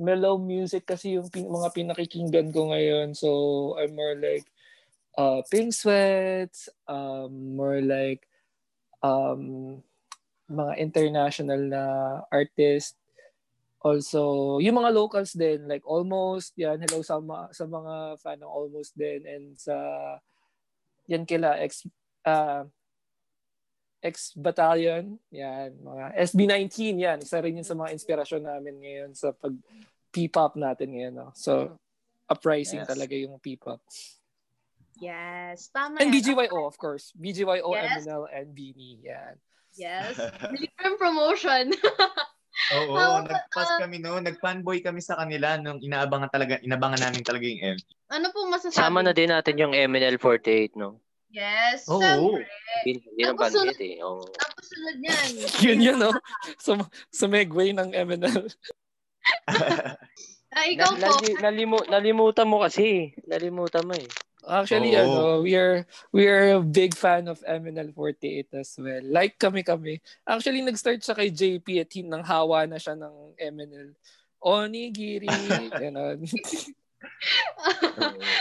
[0.00, 3.12] mellow music kasi yung pin- mga pinakikinggan ko ngayon.
[3.12, 3.28] So
[3.76, 4.48] I'm more like
[5.20, 8.24] uh, Pink Sweats, um, more like
[9.04, 9.78] um,
[10.48, 11.82] mga international na
[12.32, 12.96] artist.
[13.80, 18.52] Also, yung mga locals din, like Almost, yan, hello sa, mga, sa mga fan ng
[18.52, 19.72] Almost din, and sa,
[21.08, 21.88] yan kila, ex,
[22.28, 22.68] uh,
[24.00, 29.30] ex battalion, yan, mga SB19, yan, isa rin yun sa mga inspirasyon namin ngayon sa
[29.30, 29.52] pag
[30.08, 31.14] P-pop natin ngayon.
[31.14, 31.28] No?
[31.32, 31.76] So,
[32.26, 32.88] uprising Yes.
[32.88, 33.78] talaga yung P-pop.
[35.00, 36.20] Yes, tama And yan.
[36.20, 37.12] BGYO, of course.
[37.14, 38.04] BGYO, Yes.
[38.04, 39.00] MNL, and Beanie.
[39.00, 39.34] Yan.
[39.72, 40.16] Yes.
[40.60, 41.72] Different promotion.
[42.76, 47.44] Oo, How- nagpas kami no, nagfanboy kami sa kanila nung inaabangan talaga, inabangan namin talaga
[47.46, 47.84] yung MV.
[48.10, 48.76] ano po masasabi?
[48.76, 51.00] Sama na din natin yung MNL48, no?
[51.30, 52.02] Yes, Oo.
[52.02, 52.42] syempre.
[53.16, 53.94] Na Tapos banggit eh.
[54.02, 54.26] Oo.
[54.26, 55.28] Tapos sunod yan.
[55.64, 56.10] Yun yun, no?
[56.58, 56.74] Sa,
[57.06, 58.50] sa Megway ng MNL.
[60.50, 61.22] Ah, ikaw Na- po.
[61.22, 63.14] nali- nalimu- nalimutan mo kasi.
[63.22, 64.10] Nalimutan mo eh.
[64.42, 65.02] Actually, Oo.
[65.04, 69.04] ano, we are we are a big fan of MNL48 as well.
[69.04, 70.00] Like kami kami.
[70.24, 73.94] Actually, nag-start siya kay JP at hin- nang hawa na siya ng MNL.
[74.40, 75.28] Onigiri,
[75.84, 76.24] gano'n.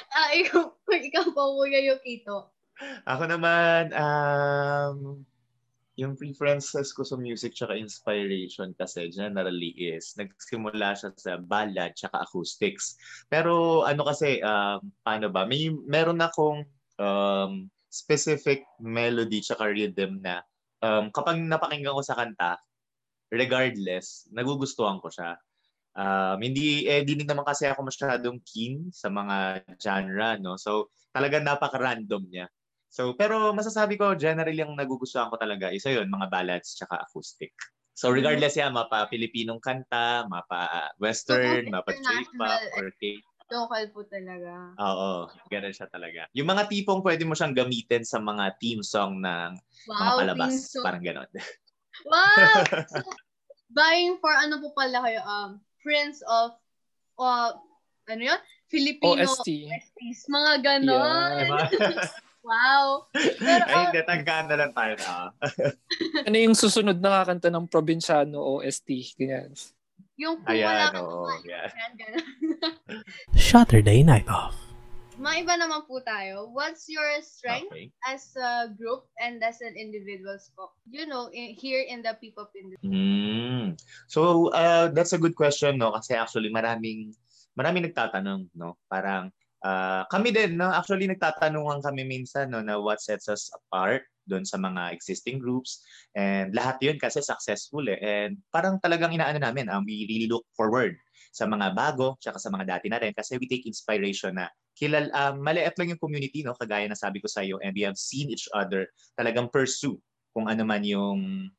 [0.10, 2.48] ah, ikaw, ikaw po, Kuya Yukito.
[3.04, 5.24] Ako naman, um,
[6.00, 12.24] yung preferences ko sa music tsaka inspiration kasi generally is nagsimula siya sa ballad tsaka
[12.24, 12.96] acoustics.
[13.28, 15.44] Pero ano kasi, um, paano ba?
[15.44, 16.64] May meron akong
[16.96, 20.40] um, specific melody tsaka rhythm na
[20.80, 22.56] um, kapag napakinggan ko sa kanta,
[23.28, 25.36] regardless, nagugustuhan ko siya.
[26.00, 30.56] Um, hindi, eh, di din naman kasi ako masyadong keen sa mga genre, no?
[30.56, 32.48] So, talaga napaka-random niya.
[32.90, 37.54] So, pero masasabi ko, generally ang nagugustuhan ko talaga, isa yun, mga ballads tsaka acoustic.
[37.94, 43.22] So, regardless yan, mapa Pilipinong kanta, mapa Western, So, mapa J-pop, or K.
[43.50, 44.74] Local po talaga.
[44.78, 46.30] Oo, ganun siya talaga.
[46.38, 49.58] Yung mga tipong pwede mo siyang gamitin sa mga theme song ng
[49.90, 50.50] mga Wow, palabas.
[50.54, 50.86] theme song.
[50.86, 51.30] Parang ganun.
[52.10, 52.64] Wow!
[52.96, 53.04] So,
[53.76, 55.20] buying for ano po pala kayo?
[55.26, 56.56] Um, Prince of,
[57.20, 57.52] uh,
[58.08, 58.40] ano yun?
[58.72, 59.68] Filipino OST.
[59.68, 60.20] OSTs.
[60.32, 61.50] Mga ganon.
[61.76, 62.08] Yeah.
[62.40, 63.12] Wow.
[63.14, 65.36] Pero, Ay, hindi, tanggaan na lang tayo na.
[66.28, 69.20] ano yung susunod na kakanta ng probinsyano OST?
[69.20, 69.52] Ganyan.
[70.20, 71.00] yung kung Ayan, wala ka
[71.48, 71.72] Yeah.
[71.96, 72.24] ganon.
[73.36, 74.56] Saturday Night Off.
[75.20, 76.48] Maiba naman po tayo.
[76.56, 77.92] What's your strength Okay.
[78.08, 80.72] as a group and as an individual po?
[80.88, 82.88] You know, in, here in the P-pop industry.
[82.88, 83.76] Mm.
[84.08, 85.92] So, uh, that's a good question, no?
[85.92, 87.12] Kasi actually, maraming,
[87.52, 88.80] maraming nagtatanong, no?
[88.88, 89.28] Parang,
[89.60, 90.72] Ah, kami din, no?
[90.72, 95.84] Actually, nagtatanungan kami minsan no, na what sets us apart doon sa mga existing groups.
[96.16, 98.00] And lahat yun kasi successful eh.
[98.00, 100.96] And parang talagang inaano namin, um, we really look forward
[101.36, 103.12] sa mga bago, tsaka sa mga dati na rin.
[103.12, 104.48] Kasi we take inspiration na
[104.80, 106.56] kilal, um, maliit lang yung community, no?
[106.56, 108.88] kagaya na sabi ko sa iyo, and we have seen each other
[109.20, 110.00] talagang pursue
[110.32, 111.52] kung ano man yung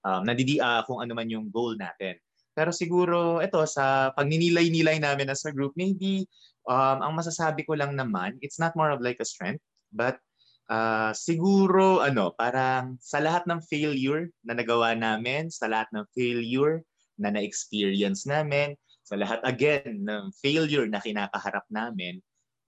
[0.00, 2.16] um, nadidi, uh, kung ano man yung goal natin.
[2.58, 6.26] Pero siguro ito sa pagninilay-nilay namin as a group, maybe
[6.66, 9.62] um, ang masasabi ko lang naman, it's not more of like a strength,
[9.94, 10.18] but
[10.66, 16.82] uh, siguro ano, parang sa lahat ng failure na nagawa namin, sa lahat ng failure
[17.14, 18.74] na na-experience namin,
[19.06, 22.18] sa lahat again ng failure na kinakaharap namin,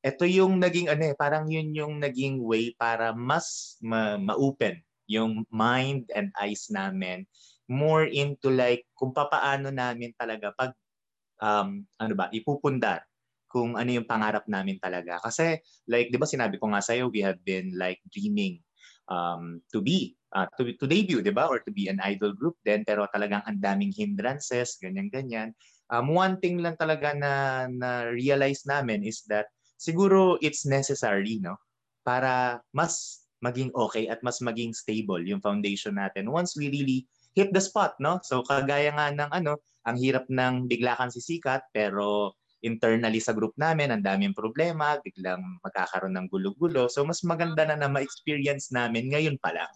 [0.06, 4.78] ito yung naging ano eh, parang yun yung naging way para mas ma- ma-open
[5.10, 7.26] yung mind and eyes namin
[7.70, 10.74] more into like kung papaano namin talaga pag
[11.38, 13.06] um, ano ba, ipupundar
[13.50, 15.18] kung ano yung pangarap namin talaga.
[15.22, 15.58] Kasi
[15.90, 18.62] like, di ba sinabi ko nga sa'yo, we have been like dreaming
[19.10, 21.50] um, to be, uh, to, to debut, di ba?
[21.50, 22.86] Or to be an idol group din.
[22.86, 25.50] Pero talagang ang daming hindrances, ganyan-ganyan.
[25.90, 31.58] Um, one thing lang talaga na, na realize namin is that siguro it's necessary, no?
[32.06, 37.50] Para mas maging okay at mas maging stable yung foundation natin once we really hit
[37.54, 38.18] the spot, no?
[38.26, 43.56] So kagaya nga ng ano, ang hirap ng bigla kang sisikat pero internally sa group
[43.56, 46.92] namin, ang daming problema, biglang magkakaroon ng gulo-gulo.
[46.92, 49.72] So, mas maganda na na ma-experience namin ngayon pa lang.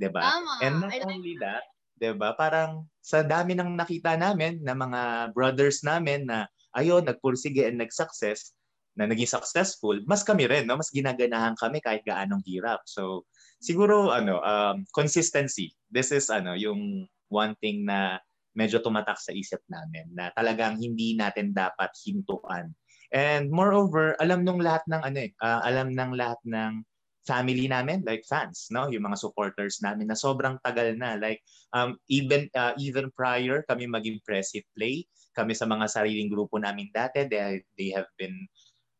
[0.00, 0.34] 'di ba?
[0.64, 1.64] And not only that,
[2.00, 2.34] 'di ba?
[2.34, 8.56] Parang sa dami ng nakita namin na mga brothers namin na ayun, nagpursige and nag-success,
[8.98, 10.78] na naging successful, mas kami rin, no?
[10.78, 12.82] Mas ginaganahan kami kahit gaanong hirap.
[12.86, 13.26] So,
[13.64, 15.72] siguro ano, um, consistency.
[15.88, 18.20] This is ano, yung one thing na
[18.52, 22.70] medyo tumatak sa isip namin na talagang hindi natin dapat hintuan.
[23.10, 26.84] And moreover, alam nung lahat ng ano eh, uh, alam ng lahat ng
[27.24, 28.86] family namin, like fans, no?
[28.92, 31.16] Yung mga supporters namin na sobrang tagal na.
[31.16, 31.40] Like
[31.72, 36.92] um even uh, even prior kami maging Presit Play, kami sa mga sariling grupo namin
[36.94, 38.46] dati, they, they have been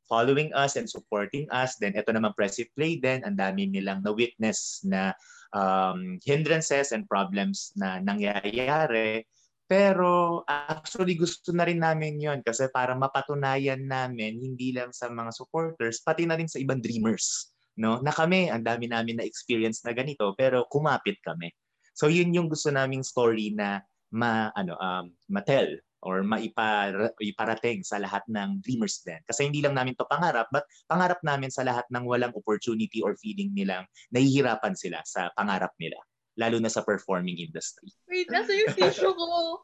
[0.07, 1.77] following us and supporting us.
[1.81, 5.17] Then ito naman Presit Play din, ang dami nilang na-witness na
[5.57, 9.25] um, hindrances and problems na nangyayari
[9.65, 15.33] pero actually gusto na rin namin yon kasi para mapatunayan namin hindi lang sa mga
[15.33, 17.57] supporters, pati na rin sa ibang dreamers.
[17.81, 17.99] No?
[18.05, 21.49] Na kami, ang dami namin na experience na ganito, pero kumapit kami.
[21.97, 23.81] So yun yung gusto naming story na
[24.15, 29.19] ma ano um matel or maiparating sa lahat ng dreamers din.
[29.25, 33.17] Kasi hindi lang namin to pangarap, but pangarap namin sa lahat ng walang opportunity or
[33.17, 35.97] feeling nilang nahihirapan sila sa pangarap nila
[36.35, 37.91] lalo na sa performing industry.
[38.11, 39.63] Wait, nasa yung tissue ko.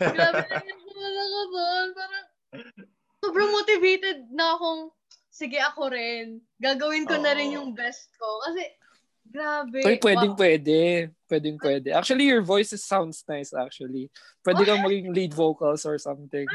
[0.00, 1.86] Grabe na yung ako doon.
[1.96, 2.26] Parang,
[3.24, 4.92] sobrang motivated na akong,
[5.32, 6.40] sige ako rin.
[6.60, 7.22] Gagawin ko oh.
[7.24, 8.28] na rin yung best ko.
[8.48, 8.68] Kasi,
[9.32, 9.80] grabe.
[9.80, 10.40] Uy, pwedeng wow.
[10.40, 11.10] pwede.
[11.24, 11.88] Pwedeng pwede.
[11.96, 14.12] Actually, your voice is, sounds nice actually.
[14.44, 16.46] Pwede kang maging lead vocals or something.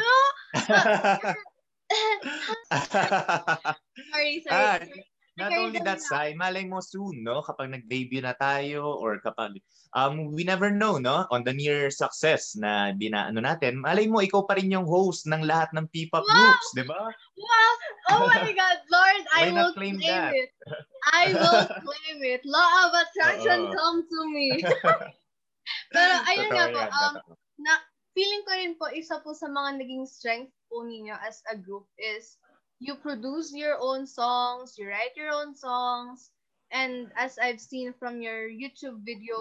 [4.13, 4.45] sorry, sorry.
[4.53, 4.79] Ah,
[5.37, 7.45] Not only that, Sai, malay mo soon, no?
[7.45, 9.61] Kapag nag-debut na tayo or kapag,
[9.93, 11.29] um, we never know, no?
[11.29, 15.45] On the near success na binaano natin, malay mo, ikaw pa rin yung host ng
[15.45, 16.33] lahat ng P-pop wow!
[16.33, 17.01] groups, di ba?
[17.37, 17.73] Wow!
[18.09, 20.49] Oh my God, Lord, I will claim, claim it.
[21.13, 22.41] I will claim it.
[22.41, 24.57] Law of attraction, come to me.
[25.93, 27.13] Pero ayun nga po, um,
[27.61, 27.77] na,
[28.17, 31.85] feeling ko rin po, isa po sa mga naging strength po ninyo as a group
[32.01, 32.41] is
[32.79, 36.29] you produce your own songs, you write your own songs,
[36.71, 39.37] and as I've seen from your YouTube video,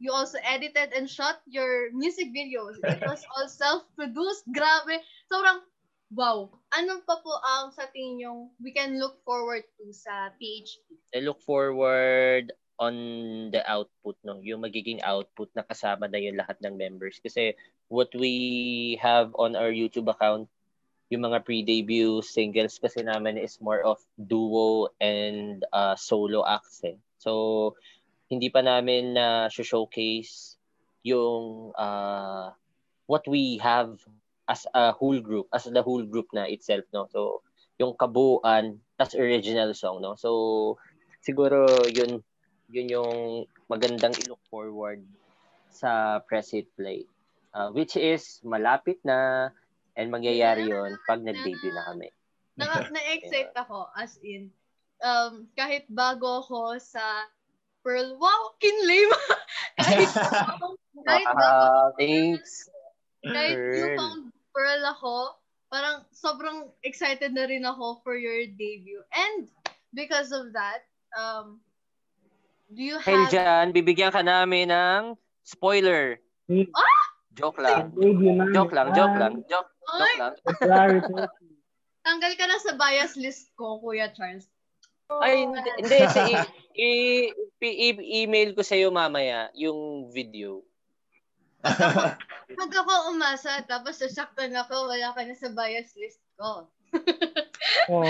[0.00, 2.76] you also edited and shot your music videos.
[2.82, 4.44] It was all self-produced.
[4.52, 5.00] Grabe.
[5.30, 5.62] Sobrang
[6.12, 6.50] wow.
[6.74, 10.98] Ano pa po ang sa tingin yung we can look forward to sa PHP?
[11.14, 12.94] I look forward on
[13.54, 14.42] the output, no?
[14.42, 17.22] Yung magiging output na kasama na yung lahat ng members.
[17.22, 17.54] Kasi
[17.86, 20.50] what we have on our YouTube account
[21.12, 26.96] yung mga pre-debut singles kasi namin is more of duo and uh, solo acts eh.
[27.20, 27.74] So,
[28.32, 30.56] hindi pa namin na uh, showcase
[31.04, 32.50] yung uh,
[33.04, 34.00] what we have
[34.48, 37.08] as a whole group, as the whole group na itself, no?
[37.12, 37.44] So,
[37.80, 40.16] yung kabuuan, tas original song, no?
[40.16, 40.80] So,
[41.20, 42.24] siguro yun,
[42.72, 43.12] yun yung
[43.68, 45.04] magandang i-look forward
[45.68, 47.08] sa Press It Play.
[47.54, 49.46] Uh, which is malapit na
[49.94, 52.08] And mangyayari yon pag nag-debut na kami.
[52.58, 54.50] Na, na-excite ako, as in,
[55.02, 57.02] um, kahit bago ako sa
[57.84, 59.20] Pearl, wow, kinlay mo!
[59.76, 60.10] kahit,
[61.08, 62.72] kahit bago, thanks.
[63.20, 65.36] Kahit newfound Pearl ako,
[65.68, 69.02] parang sobrang excited na rin ako for your debut.
[69.12, 69.50] And
[69.92, 71.60] because of that, um,
[72.72, 73.30] do you have...
[73.30, 76.18] dyan, bibigyan ka namin ng spoiler.
[76.50, 77.02] Ah!
[77.34, 77.90] Joke lang.
[77.98, 78.88] Joke lang, joke lang.
[78.94, 79.50] Joke, Ay!
[79.50, 79.73] joke lang.
[80.64, 81.12] Clarity.
[82.04, 84.48] Tanggal ka na sa bias list ko, Kuya Charles.
[85.20, 85.70] Ay, hindi.
[85.80, 90.64] hindi sa i- i- i- i- email ko sa'yo mamaya yung video.
[91.64, 96.68] Pag ako umasa, tapos sasaktan ako, wala ka na sa bias list ko.
[97.84, 98.00] Oh.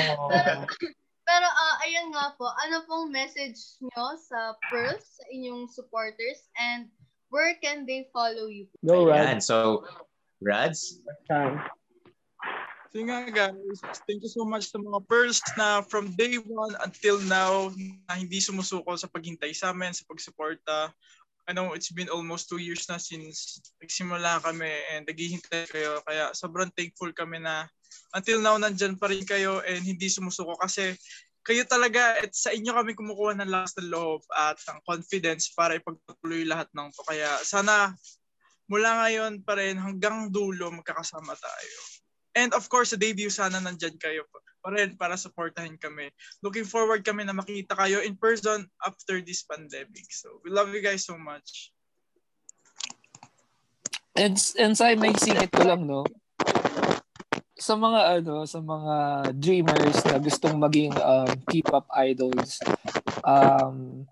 [1.25, 6.87] Pero uh, ayun nga po, ano pong message nyo sa Pearls, sa inyong supporters, and
[7.33, 8.71] where can they follow you?
[8.87, 9.43] Ayan, Rad.
[9.43, 9.83] so,
[10.45, 11.01] Rads?
[11.25, 11.57] Time.
[12.95, 17.19] So nga guys, thank you so much sa mga pearls na from day one until
[17.27, 17.75] now
[18.07, 20.95] na hindi sumusuko sa paghintay sa amin, sa pagsuporta.
[21.45, 26.01] I know it's been almost two years na since nagsimula kami and naghihintay kayo.
[26.07, 27.67] Kaya sobrang thankful kami na
[28.15, 30.95] until now nandyan pa rin kayo and hindi sumusuko kasi
[31.45, 35.77] kayo talaga at sa inyo kami kumukuha ng lakas ng loob at ng confidence para
[35.77, 37.03] ipagpatuloy lahat ng to.
[37.05, 37.93] Kaya sana
[38.75, 41.79] mula ngayon pa rin hanggang dulo magkakasama tayo.
[42.35, 46.11] And of course, sa debut, sana nandyan kayo pa rin para supportahin kami.
[46.43, 50.11] Looking forward kami na makita kayo in person after this pandemic.
[50.11, 51.71] So, we love you guys so much.
[54.19, 56.03] And, and sa may singit ko lang, no?
[57.55, 58.95] Sa mga ano, sa mga
[59.39, 62.59] dreamers na gustong maging um, K-pop idols,
[63.23, 64.03] um,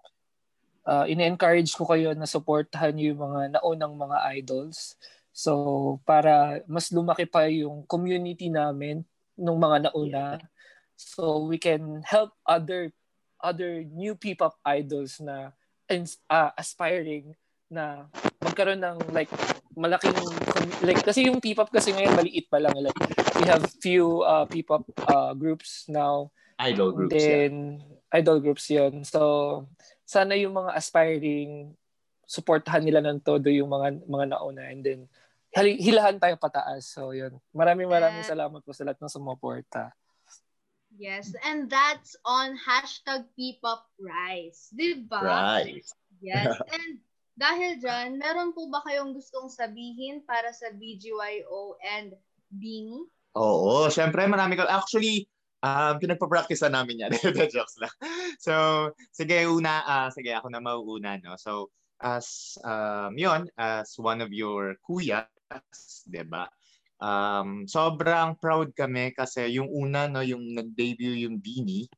[0.87, 4.97] uh, ine-encourage ko kayo na supportahan yung mga naunang mga idols.
[5.33, 9.05] So, para mas lumaki pa yung community namin
[9.38, 10.38] nung mga nauna.
[10.95, 12.92] So, we can help other
[13.42, 15.51] other new P-pop idols na
[15.90, 17.35] uh, aspiring
[17.73, 18.07] na
[18.38, 19.33] magkaroon ng like
[19.75, 20.14] malaking
[20.85, 22.97] like kasi yung P-pop kasi ngayon maliit pa lang like
[23.40, 29.64] we have few uh, P-pop uh, groups now Idol groups, then idol groups yun so
[30.05, 31.72] sana yung mga aspiring
[32.29, 35.01] supportahan nila ng todo yung mga mga nauna and then
[35.53, 38.33] hali- hilahan tayo pataas so yun maraming maraming Yeah.
[38.37, 39.92] salamat po sa lahat ng sumuporta
[40.92, 44.68] Yes, and that's on hashtag PPopRise.
[44.77, 45.25] Diba?
[45.25, 45.81] Right.
[46.20, 47.01] Yes, and
[47.33, 52.12] dahil dyan, meron po ba kayong gustong sabihin para sa BGYO and
[52.53, 53.09] Beanie?
[53.33, 54.68] Oo, syempre marami ko.
[54.68, 55.25] Actually,
[55.62, 57.11] um, pinagpa-practice na namin yan.
[57.22, 57.94] The jokes lang.
[58.42, 58.55] So,
[59.14, 61.38] sige, una, ah, sige, ako na mauuna, no?
[61.38, 61.70] So,
[62.03, 65.31] as, um, yon as one of your kuyas,
[66.11, 66.51] di ba?
[67.03, 71.90] Um, sobrang proud kami kasi yung una, no, yung nag-debut yung Beanie,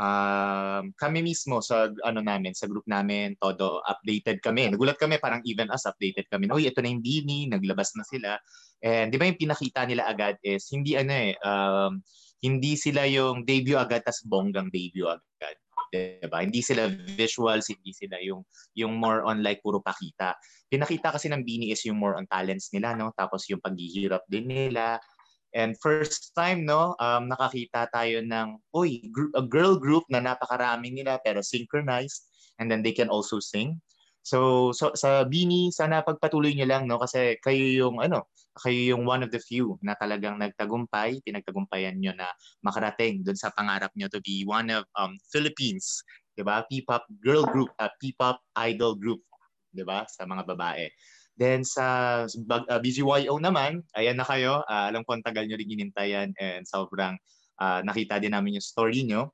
[0.00, 4.68] um, kami mismo sa ano namin, sa group namin, todo updated kami.
[4.68, 6.48] Nagulat kami, parang even us updated kami.
[6.48, 8.36] Uy, ito na yung Beanie, naglabas na sila.
[8.80, 12.00] And di ba yung pinakita nila agad is hindi ano eh, um,
[12.40, 15.56] hindi sila yung debut agad tas bonggang debut agad.
[15.90, 16.38] Diba?
[16.38, 16.86] Hindi sila
[17.18, 18.46] visuals, hindi sila yung
[18.78, 20.38] yung more on like puro pakita.
[20.70, 23.10] Pinakita kasi ng Beanie is yung more on talents nila, no?
[23.18, 25.02] Tapos yung paghihirap din nila.
[25.50, 30.94] And first time, no, um, nakakita tayo ng, uy, group, a girl group na napakaraming
[30.94, 32.30] nila pero synchronized
[32.62, 33.82] and then they can also sing.
[34.20, 38.28] So, so sa Bini, sana pagpatuloy niyo lang, no, kasi kayo yung, ano,
[38.60, 42.28] kayo yung one of the few na talagang nagtagumpay, pinagtagumpayan niyo na
[42.60, 46.04] makarating dun sa pangarap niyo to be one of um, Philippines,
[46.36, 46.62] di ba?
[46.68, 49.24] P-pop girl group, uh, P-pop idol group,
[49.72, 50.04] di ba?
[50.04, 50.92] Sa mga babae.
[51.40, 54.60] Then sa uh, BGYO naman, ayan na kayo.
[54.68, 57.16] Ah, alam ko ang tagal nyo rin ginintayan and sobrang
[57.56, 59.32] ah, nakita din namin yung story nyo.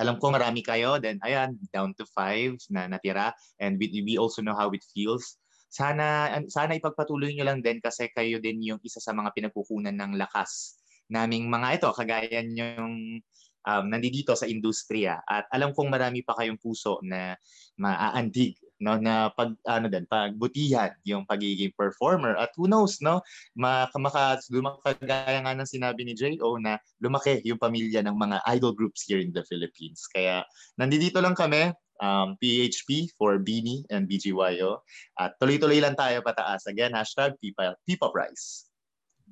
[0.00, 0.96] Alam ko marami kayo.
[0.96, 3.36] Then ayan, down to five na natira.
[3.60, 5.36] And we, we also know how it feels.
[5.70, 10.18] Sana, sana ipagpatuloy nyo lang din kasi kayo din yung isa sa mga pinagkukunan ng
[10.18, 13.18] lakas naming mga ito, kagaya yung
[13.66, 15.20] um, nandito sa industriya.
[15.26, 17.34] At alam kong marami pa kayong puso na
[17.76, 23.20] maaantig no na pag ano din pagbutihan yung pagiging performer at who knows no
[23.54, 28.72] maka, maka lumakagaya nga ng sinabi ni JO na lumaki yung pamilya ng mga idol
[28.72, 30.42] groups here in the Philippines kaya
[30.80, 34.80] nandito lang kami um, PHP for Beanie and BGYO
[35.20, 38.70] at tuloy-tuloy lang tayo pataas again hashtag Pipa, Pipa Price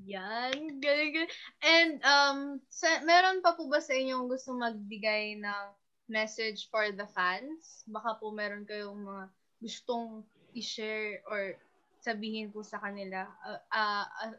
[0.06, 1.26] Yan, galing.
[1.58, 5.64] And um, sa, meron pa po ba sa inyong gusto magbigay ng
[6.06, 7.82] message for the fans?
[7.90, 9.24] Baka po meron kayong mga
[9.58, 10.22] gustong
[10.54, 11.54] i-share or
[11.98, 14.34] sabihin po sa kanila uh, uh, uh,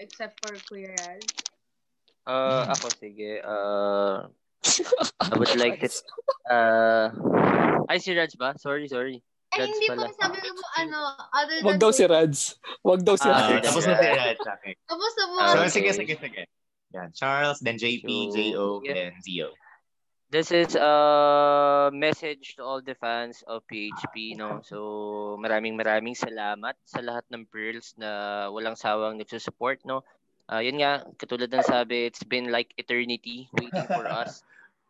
[0.00, 1.20] except for Kuya Ral.
[2.24, 3.38] Uh, ako sige.
[3.44, 4.26] Uh,
[5.20, 5.88] I would like to...
[6.48, 7.12] Uh,
[7.86, 8.56] ay, si Raj ba?
[8.56, 9.20] Sorry, sorry.
[9.52, 10.08] Ay, Raj hindi pala.
[10.08, 10.98] po sabi ko po ano,
[11.30, 11.66] other than...
[11.68, 12.40] Wag daw si Rads.
[12.80, 13.68] Wag daw si Ah, Rads.
[13.68, 14.72] tapos na si Raj okay.
[14.88, 15.34] Tapos na po.
[15.38, 15.70] Ah, so okay.
[15.70, 16.42] sige sige sige
[16.94, 19.10] Yan, Charles, then JP, So, JO, yeah.
[19.10, 19.50] then Zio.
[20.34, 24.66] This is a message to all the fans of PHP, no?
[24.66, 30.02] So, maraming maraming salamat sa lahat ng Pearls na walang sawang nagsusupport, no?
[30.50, 34.42] Ah, yun nga, katulad ng sabi, it's been like eternity waiting for us.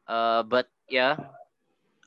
[0.09, 1.21] Uh, but yeah,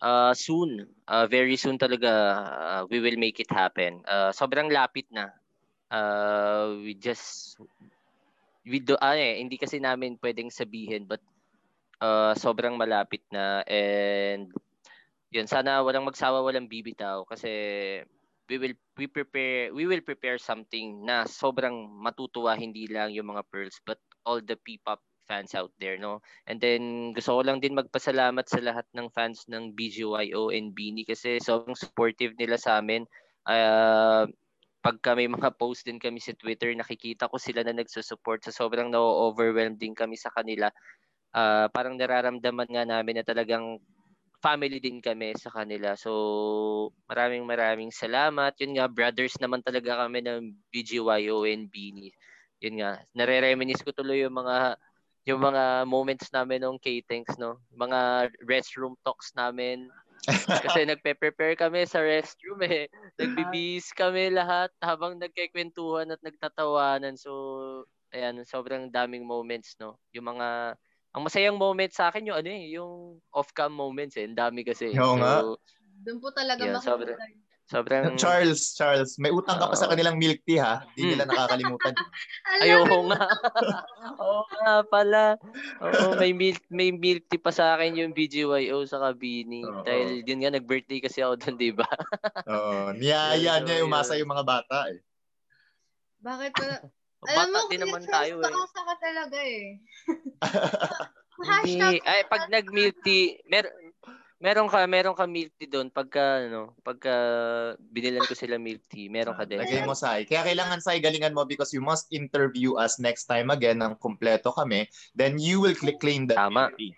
[0.01, 2.09] uh, soon, uh, very soon talaga,
[2.41, 4.01] uh, we will make it happen.
[4.09, 5.29] Uh, sobrang lapit na.
[5.93, 7.53] Uh, we just,
[8.65, 11.21] we do, ah, eh, hindi kasi namin pwedeng sabihin, but
[12.01, 14.51] uh, sobrang malapit na and
[15.33, 17.51] yun sana walang magsawa walang bibitaw kasi
[18.47, 23.43] we will we prepare we will prepare something na sobrang matutuwa hindi lang yung mga
[23.51, 26.23] pearls but all the P-pop fans out there no?
[26.47, 31.03] And then gusto ko lang din magpasalamat sa lahat ng fans ng BGYO and Beanie
[31.03, 33.03] kasi sobrang supportive nila sa amin.
[33.43, 34.23] Uh,
[34.79, 38.47] pagka may mga post din kami sa Twitter nakikita ko sila na nagsusupport.
[38.47, 40.71] Sa sobrang na-overwhelmed din kami sa kanila
[41.35, 43.79] ah, parang nararamdaman nga namin na talagang
[44.37, 45.97] family din kami sa kanila.
[45.97, 46.11] So,
[47.09, 48.53] maraming maraming salamat.
[48.61, 52.13] Yun nga, brothers naman talaga kami ng BGYO and Beanie.
[52.61, 54.77] Yun nga, nare-reminisce ko tuloy yung mga
[55.27, 57.59] yung mga moments namin nung K-Tanks, no?
[57.75, 59.91] Mga restroom talks namin.
[60.63, 62.87] Kasi nagpe-prepare kami sa restroom eh.
[63.19, 67.19] Nagbibis kami lahat habang nagkikwentuhan at nagtatawanan.
[67.19, 67.31] So,
[68.15, 69.99] ayan, sobrang daming moments, no?
[70.15, 70.79] Yung mga
[71.17, 72.93] ang masayang moment sa akin yung ano eh, yung
[73.33, 74.23] off-cam moments eh.
[74.23, 74.93] Ang dami kasi.
[74.93, 75.41] Oo nga.
[75.41, 75.57] So,
[75.97, 77.17] Doon po talaga Yeah, sobrang-
[77.65, 78.03] sobrang...
[78.15, 79.91] Charles, Charles, may utang ka pa sa Oo.
[79.91, 80.85] kanilang milk tea ha.
[80.87, 81.09] Hindi Mm.
[81.11, 81.93] nila nakakalimutan.
[82.61, 83.21] Ayoko nga.
[84.21, 85.23] Oo nga pala.
[85.81, 89.65] Oo, may milk, may milk tea pa sa akin yung BGYO sa kabini.
[89.65, 89.81] Oo.
[89.81, 91.89] Dahil yun nga, nag-birthday kasi ako doon, di ba?
[92.45, 94.23] Oo, niyaya niya Yun, umasa yun.
[94.23, 95.01] yung mga bata eh.
[96.19, 96.63] Bakit ko
[97.27, 97.31] na...
[97.35, 98.45] Alam mo, Bata din Kuya naman tayo eh.
[98.47, 99.65] takasa ka talaga eh.
[101.37, 101.77] Hindi.
[101.77, 103.69] Hashtag Ay, pag nag-milk tea, mer
[104.41, 107.13] meron ka, meron ka milk tea doon pagka, ano, pagka
[107.77, 109.61] binilan ko sila milk tea, meron ka din.
[109.61, 110.25] Lagay mo, Sai.
[110.25, 114.49] Kaya kailangan, Sai, galingan mo because you must interview us next time again ng kumpleto
[114.49, 114.89] kami.
[115.13, 116.73] Then you will cl- claim that Tama.
[116.73, 116.93] milk tea.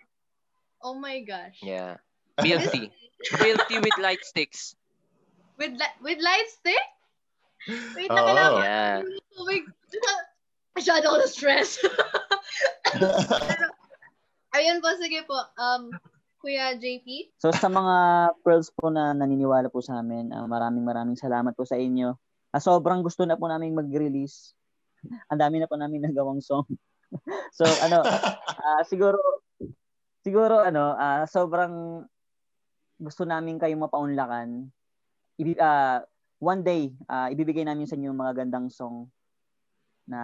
[0.79, 1.59] Oh my gosh.
[1.59, 1.99] Yeah.
[2.39, 2.87] Milk tea.
[3.43, 4.79] Milk tea with light sticks.
[5.59, 6.79] With li- with light stick?
[7.67, 8.15] Wait, Oo.
[8.15, 8.63] nakalaman.
[8.63, 8.95] Yeah.
[9.35, 9.59] Oh my
[10.79, 11.69] Masyado ako na-stress.
[12.95, 13.07] Pero,
[14.57, 15.35] ayun po, sige po.
[15.59, 15.91] Um,
[16.39, 17.35] Kuya JP?
[17.35, 17.95] So sa mga
[18.47, 22.15] pearls po na naniniwala po sa amin, ah, maraming maraming salamat po sa inyo.
[22.55, 24.55] Ah, sobrang gusto na po namin mag-release.
[25.27, 26.63] Ang dami na po namin nagawang song.
[27.57, 29.19] so ano, ah, siguro
[30.23, 32.07] siguro ano, ah, sobrang
[33.03, 34.71] gusto namin kayong mapaunlakan.
[35.43, 36.07] Ibi, ah,
[36.39, 39.11] one day, ah, ibibigay namin sa inyo yung mga gandang song
[40.09, 40.21] na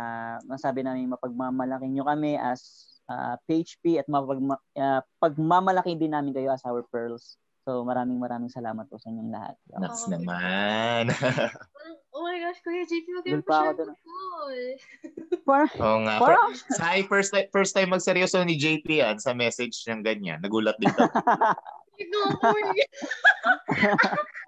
[0.50, 6.50] masabi namin mapagmamalaki nyo kami as ah, PHP at mapagma, ah, pagmamalaki din namin kayo
[6.50, 7.38] as our pearls.
[7.66, 9.56] So maraming maraming salamat po sa inyong lahat.
[9.78, 11.10] Naks naman.
[12.16, 14.62] Oh my gosh, Kuya JP, Doon kayong pa ako cool.
[15.84, 16.16] Oo nga.
[16.16, 20.40] Parang- Sai, first time, first time magseryoso ni JP yan sa message ng ganyan.
[20.40, 21.12] Nagulat din ako.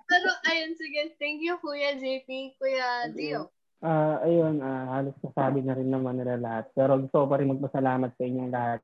[0.08, 1.12] Pero ayun, sige.
[1.20, 2.56] Thank you, Kuya JP.
[2.56, 3.52] Kuya Dio.
[3.78, 6.66] Ah, ayun, ah, halos nasabi na rin naman nila lahat.
[6.74, 8.82] Pero gusto ko pa rin magpasalamat sa inyong lahat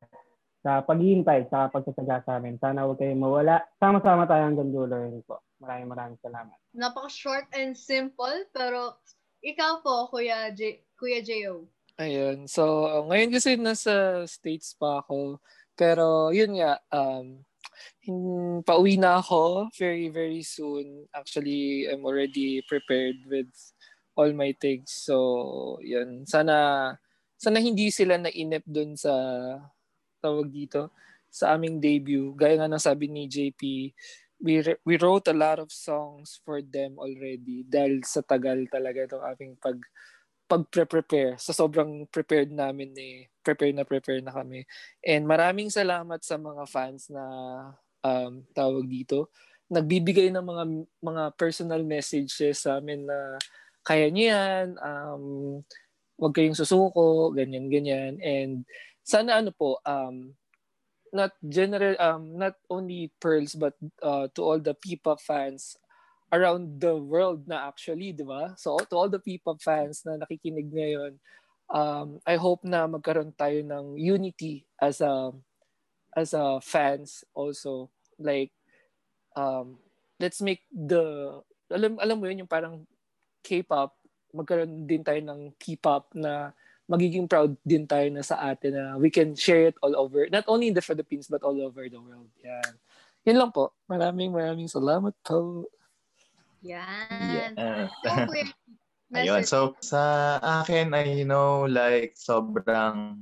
[0.63, 2.55] sa paghihintay sa pagsasaga sa amin.
[2.61, 3.65] Sana huwag kayong mawala.
[3.81, 5.41] Sama-sama tayo hanggang dulo rin po.
[5.59, 6.55] Maraming maraming salamat.
[6.77, 8.95] Napaka-short and simple, pero
[9.43, 11.67] ikaw po, Kuya, J- Kuya J.O.
[11.99, 12.45] Ayun.
[12.47, 15.41] So, ngayon kasi nasa States pa ako.
[15.75, 17.43] Pero, yun nga, um,
[18.05, 21.09] hin- pauwi na ako very, very soon.
[21.11, 23.51] Actually, I'm already prepared with
[24.13, 24.93] all my things.
[24.93, 26.25] So, yun.
[26.25, 26.95] Sana,
[27.37, 29.13] sana hindi sila nainip dun sa,
[30.23, 30.93] tawag dito,
[31.33, 32.31] sa aming debut.
[32.37, 33.61] Gaya nga ng sabi ni JP,
[34.43, 39.07] we, re- we wrote a lot of songs for them already dahil sa tagal talaga
[39.09, 39.79] itong aming pag
[40.43, 41.39] pag-prepare.
[41.41, 43.25] Sa sobrang prepared namin eh.
[43.41, 44.67] Prepare na prepare na kami.
[45.01, 47.23] And maraming salamat sa mga fans na
[48.05, 49.33] um, tawag dito.
[49.71, 50.63] Nagbibigay ng mga
[51.01, 53.39] mga personal messages sa amin na
[53.83, 55.23] kaya niyo yan, um,
[56.17, 58.17] wag kayong susuko, ganyan, ganyan.
[58.23, 58.63] And
[59.03, 60.33] sana ano po, um,
[61.13, 65.77] not general, um, not only Pearls, but uh, to all the P-pop fans
[66.33, 68.57] around the world na actually, di ba?
[68.57, 71.21] So to all the P-pop fans na nakikinig ngayon,
[71.69, 75.29] um, I hope na magkaroon tayo ng unity as a
[76.17, 77.93] as a fans also.
[78.17, 78.49] Like,
[79.37, 79.77] um,
[80.17, 81.37] let's make the
[81.69, 82.85] alam alam mo yun yung parang
[83.43, 86.51] K-pop magkaroon din tayo ng K-pop na
[86.89, 90.43] magiging proud din tayo na sa atin na we can share it all over, not
[90.49, 92.27] only in the Philippines, but all over the world.
[92.43, 92.71] Yan.
[93.23, 93.71] Yan lang po.
[93.87, 95.69] Maraming maraming salamat po.
[96.65, 97.55] Yan.
[97.55, 97.87] Yeah.
[99.13, 99.45] Ayun.
[99.45, 103.21] So, sa akin ay, you know, like, sobrang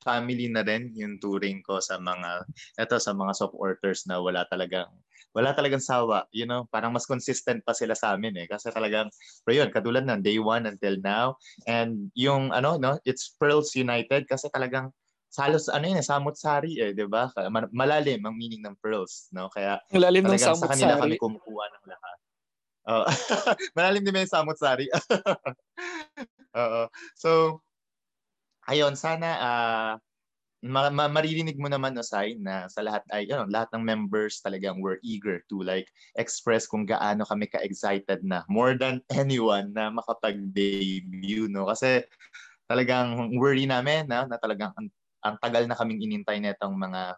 [0.00, 2.48] family na rin yung touring ko sa mga,
[2.80, 4.88] eto, sa mga supporters na wala talagang,
[5.36, 6.24] wala talagang sawa.
[6.32, 8.46] You know, parang mas consistent pa sila sa amin eh.
[8.48, 9.12] Kasi talagang,
[9.44, 11.36] pero yun, katulad ng day one until now.
[11.68, 14.96] And yung, ano, no, it's Pearls United kasi talagang,
[15.28, 17.28] salos, ano yun, eh, samot-sari eh, di ba?
[17.52, 19.52] Ma- Malalim ang meaning ng pearls, no?
[19.52, 21.20] Kaya, Ang lalim ng sa kanila samot-sari.
[21.20, 22.16] kami kumukuha ng lahat.
[22.86, 23.04] Oh,
[23.76, 24.86] malalim din yung samot sari.
[26.56, 26.82] Oo.
[27.18, 27.60] So,
[28.70, 29.92] ayun, sana ah
[30.68, 34.82] ma- ma- maririnig mo naman, Osay, na sa lahat ay, yun, lahat ng members talagang
[34.82, 35.88] were eager to like
[36.18, 41.66] express kung gaano kami ka-excited na more than anyone na makapag-debut, no?
[41.70, 42.04] Kasi
[42.66, 44.88] talagang worry namin na, na talagang ang,
[45.22, 47.14] ang tagal na kaming inintay netong mga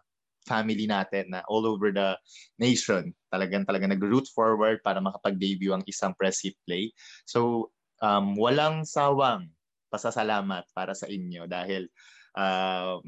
[0.47, 2.15] family natin na all over the
[2.57, 3.13] nation.
[3.29, 6.89] Talagang talagang nag-root forward para makapag-debut ang isang press hit play.
[7.29, 7.69] So,
[8.01, 9.51] um, walang sawang
[9.89, 11.89] pasasalamat para sa inyo dahil
[12.37, 13.01] um,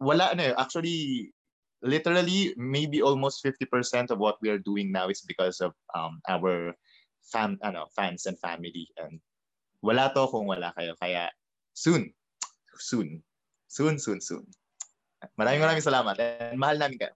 [0.00, 1.30] wala ano eh, actually
[1.84, 6.74] literally maybe almost 50% of what we are doing now is because of um, our
[7.26, 9.20] fam ano fans and family and
[9.82, 11.28] wala to kung wala kayo kaya
[11.74, 12.10] soon
[12.78, 13.20] soon
[13.68, 14.44] soon soon soon
[15.36, 17.14] maraming maraming salamat and mahal namin kayo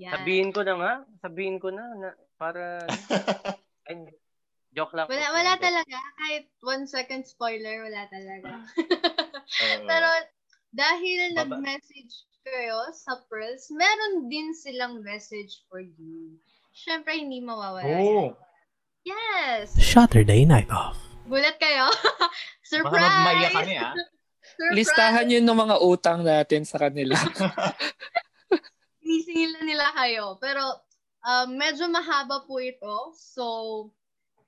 [0.00, 0.24] Yan.
[0.24, 0.92] Sabihin ko na nga.
[1.20, 2.80] Sabihin ko na, na para...
[3.92, 4.16] Hindi.
[4.72, 5.06] joke lang.
[5.08, 5.98] Wala, wala talaga.
[6.16, 8.64] Kahit one second spoiler, wala talaga.
[9.90, 10.08] Pero
[10.72, 11.60] dahil Baba.
[11.60, 16.40] nag-message kayo sa Pearls, meron din silang message for you.
[16.72, 18.34] Siyempre, hindi mawawala oh
[19.02, 19.74] Yes!
[19.78, 20.96] Saturday Night Off.
[21.26, 21.90] Gulat kayo?
[21.90, 23.02] baka Surprise!
[23.02, 23.94] magmaya kami ah
[24.42, 24.74] Surprise!
[24.74, 27.14] Listahan yun ng mga utang natin sa kanila.
[29.02, 30.38] Sinisingil nila kayo.
[30.38, 30.62] Pero
[31.22, 33.14] um, medyo mahaba po ito.
[33.14, 33.44] So,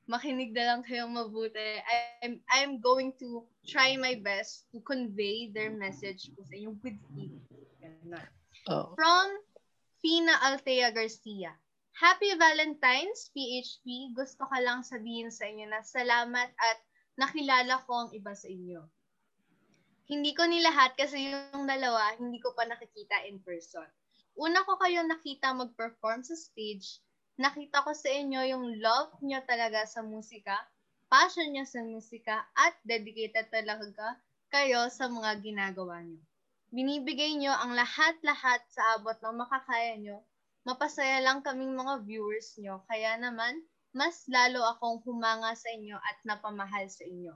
[0.05, 1.81] makinig na lang kayong mabuti.
[2.21, 7.01] I'm, I'm going to try my best to convey their message po sa inyo with.
[7.81, 8.27] Ganun.
[8.69, 8.93] oh.
[8.97, 9.29] From
[10.05, 11.57] Fina Altea Garcia.
[11.95, 14.13] Happy Valentine's, PHP.
[14.19, 16.79] Gusto ka lang sabihin sa inyo na salamat at
[17.15, 18.83] nakilala ko ang iba sa inyo.
[20.05, 23.87] Hindi ko nilahat kasi yung dalawa, hindi ko pa nakikita in person.
[24.37, 27.01] Una ko kayo nakita mag-perform sa stage,
[27.35, 30.55] nakita ko sa inyo yung love nyo talaga sa musika,
[31.11, 34.19] passion nyo sa musika, at dedicated talaga
[34.55, 36.23] kayo sa mga ginagawa nyo.
[36.71, 40.23] Binibigay nyo ang lahat-lahat sa abot ng makakaya nyo.
[40.63, 43.63] Mapasaya lang kaming mga viewers nyo, kaya naman,
[43.95, 47.35] mas lalo akong humanga sa inyo at napamahal sa inyo.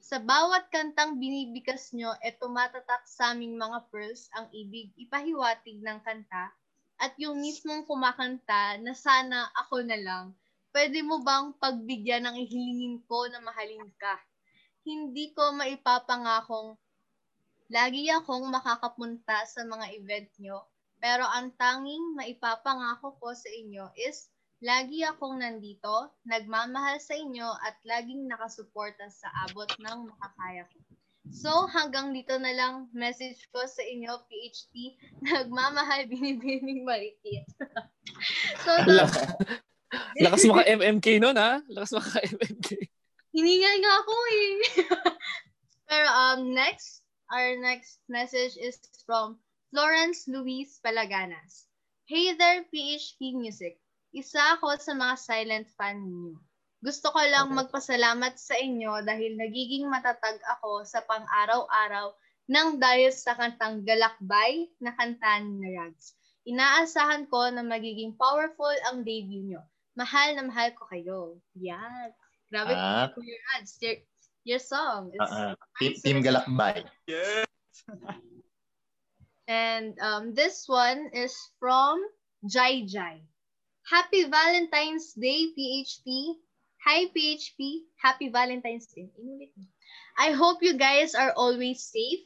[0.00, 5.98] Sa bawat kantang binibigas nyo, e tumatatak sa aming mga pearls ang ibig ipahiwatig ng
[6.04, 6.52] kanta
[6.96, 10.24] at yung mismong kumakanta na sana ako na lang,
[10.72, 14.16] pwede mo bang pagbigyan ng ihilingin ko na mahalin ka?
[14.84, 16.76] Hindi ko maipapangakong
[17.66, 20.62] lagi akong makakapunta sa mga event nyo,
[21.02, 24.30] pero ang tanging maipapangako ko sa inyo is
[24.62, 30.85] lagi akong nandito, nagmamahal sa inyo at laging nakasuporta sa abot ng makakaya ko.
[31.30, 34.74] So, hanggang dito na lang message ko sa inyo, PHT,
[35.30, 37.46] nagmamahal, binibining marikit.
[38.64, 39.22] so, Lakas,
[40.24, 41.62] lakas mo ka MMK nun, ha?
[41.70, 42.68] Lakas mo ka MMK.
[43.36, 44.54] Hiningal nga ako eh.
[45.86, 49.36] Pero um, next, our next message is from
[49.70, 51.68] Florence Luis Palaganas.
[52.08, 53.76] Hey there, PHP Music.
[54.14, 56.40] Isa ako sa mga silent fan niyo.
[56.84, 62.12] Gusto ko lang magpasalamat sa inyo dahil nagiging matatag ako sa pang-araw-araw
[62.46, 66.14] ng dahil sa kantang Galakbay na kanta ni Rags.
[66.46, 69.62] Inaasahan ko na magiging powerful ang debut nyo.
[69.98, 71.20] Mahal na mahal ko kayo.
[71.58, 72.14] Yan.
[72.52, 73.10] Grabe Ah.
[73.10, 73.74] po your ads.
[73.82, 73.96] Your,
[74.46, 75.10] your song.
[75.10, 75.58] is ah.
[75.82, 77.48] team, team Galakbay Yes.
[79.50, 81.98] And um, this one is from
[82.46, 83.22] Jai Jai.
[83.86, 86.34] Happy Valentine's Day, PHP.
[86.86, 87.90] Hi, PHP.
[87.98, 89.10] Happy Valentine's Day.
[89.18, 89.66] Inulit mo.
[90.22, 92.22] I hope you guys are always safe.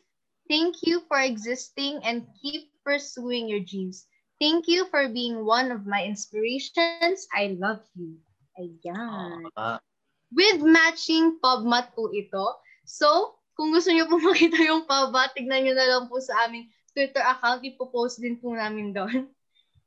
[0.53, 4.05] Thank you for existing and keep pursuing your dreams.
[4.37, 7.25] Thank you for being one of my inspirations.
[7.33, 8.21] I love you.
[8.61, 9.49] Ayan.
[10.29, 12.61] With matching PubMat po ito.
[12.85, 16.69] So, kung gusto niyo po makita yung PubMat, tignan niyo na lang po sa aming
[16.93, 17.65] Twitter account.
[17.65, 19.33] Ipopost din po namin doon.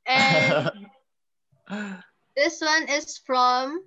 [0.02, 0.74] And
[2.34, 3.86] this one is from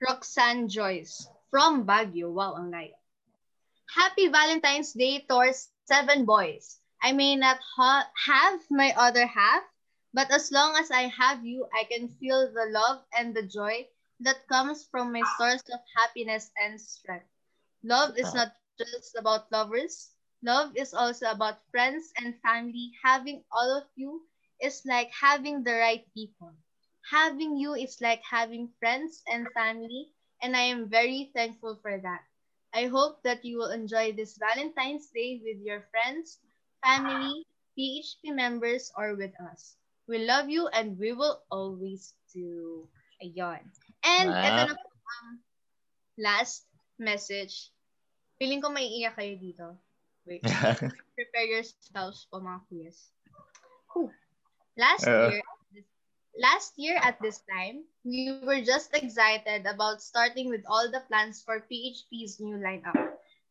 [0.00, 2.32] Roxanne Joyce from Baguio.
[2.32, 2.74] Wow, ang.
[3.96, 6.80] Happy Valentine's Day to our seven boys.
[7.02, 9.62] I may not ha- have my other half,
[10.12, 13.88] but as long as I have you, I can feel the love and the joy
[14.20, 17.28] that comes from my source of happiness and strength.
[17.82, 20.10] Love is not just about lovers.
[20.42, 22.92] Love is also about friends and family.
[23.02, 24.26] Having all of you
[24.60, 26.54] is like having the right people.
[27.08, 32.22] Having you is like having friends and family, and I am very thankful for that.
[32.72, 36.38] I hope that you will enjoy this Valentine's Day with your friends,
[36.84, 37.46] family,
[37.76, 39.74] PHP members, or with us.
[40.06, 42.86] We love you and we will always do.
[43.22, 43.62] Ayun.
[44.06, 44.42] And Wow.
[44.46, 45.26] ito na po ang
[46.18, 46.66] last
[46.98, 47.70] message.
[48.38, 49.66] Feeling ko may iiyak kayo dito.
[50.26, 50.42] Wait.
[51.18, 53.10] Prepare yourselves po mga kuyas.
[53.92, 54.10] Whew.
[54.78, 55.30] Last Uh.
[55.30, 55.42] year,
[56.40, 61.42] last year at this time, we were just excited about starting with all the plans
[61.42, 62.98] for PHP's new lineup.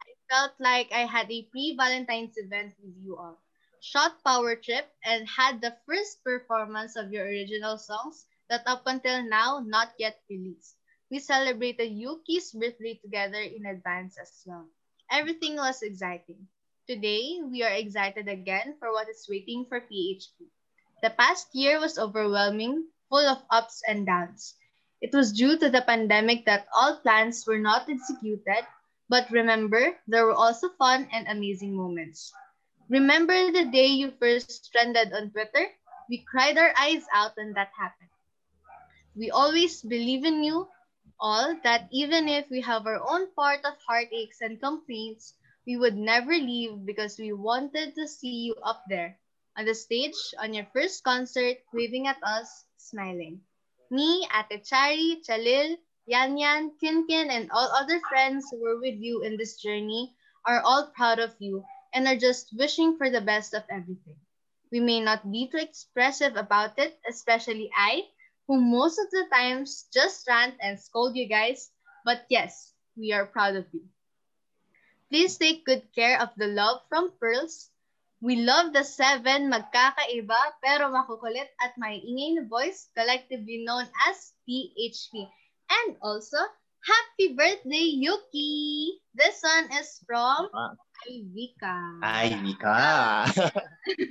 [0.02, 3.40] I felt like I had a pre-Valentine's event with you all.
[3.80, 9.24] Shot power trip and had the first performance of your original songs that up until
[9.24, 10.78] now not yet released.
[11.12, 14.68] We celebrated Yuki's birthday together in advance as well.
[15.12, 16.48] Everything was exciting.
[16.88, 20.50] Today, we are excited again for what is waiting for PHP.
[21.02, 24.56] The past year was overwhelming, full of ups and downs.
[25.02, 28.66] It was due to the pandemic that all plans were not executed,
[29.10, 32.34] but remember, there were also fun and amazing moments.
[32.90, 35.60] Remember the day you first trended on Twitter?
[36.02, 38.10] We cried our eyes out when that happened.
[39.16, 40.68] We always believe in you
[41.20, 45.36] all that even if we have our own part of heartaches and complaints,
[45.66, 49.20] we would never leave because we wanted to see you up there
[49.60, 53.42] on the stage on your first concert, waving at us, smiling.
[53.92, 59.22] Me, Ate Chari, Chalil, Yan Yan, Kinkin, and all other friends who were with you
[59.22, 63.54] in this journey are all proud of you and are just wishing for the best
[63.54, 64.16] of everything.
[64.72, 68.08] We may not be too expressive about it, especially I,
[68.48, 71.72] who most of the times just rant and scold you guys,
[72.06, 73.90] but yes, we are proud of you.
[75.10, 77.72] Please take good care of the love from Pearls.
[78.20, 84.36] We love the seven magkakaiba pero makukulit at may ingay na boys collectively known as
[84.44, 85.24] PHP.
[85.72, 86.36] And also,
[86.84, 89.00] happy birthday, Yuki!
[89.16, 90.76] This one is from Ah.
[91.08, 92.04] Ivika.
[92.04, 93.24] Ay, Mika.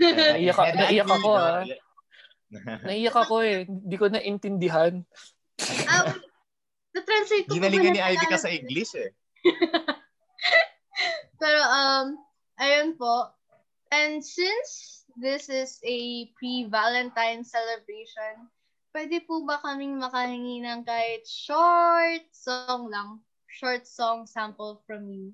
[0.00, 1.60] Naiyak, naiyak ako ah.
[2.88, 3.68] Naiyak ako eh.
[3.68, 5.04] Hindi ko naintindihan.
[5.84, 6.06] Um,
[6.96, 8.44] na-translate ko Ginalingan ni na Ivy ka Tagalog?
[8.44, 9.10] sa English eh.
[11.42, 12.06] Pero, um,
[12.56, 13.36] ayun po.
[13.88, 18.52] And since this is a pre-Valentine celebration,
[18.92, 23.20] pwede po ba kaming makahingi ng kahit short song lang?
[23.48, 25.32] Short song sample from you.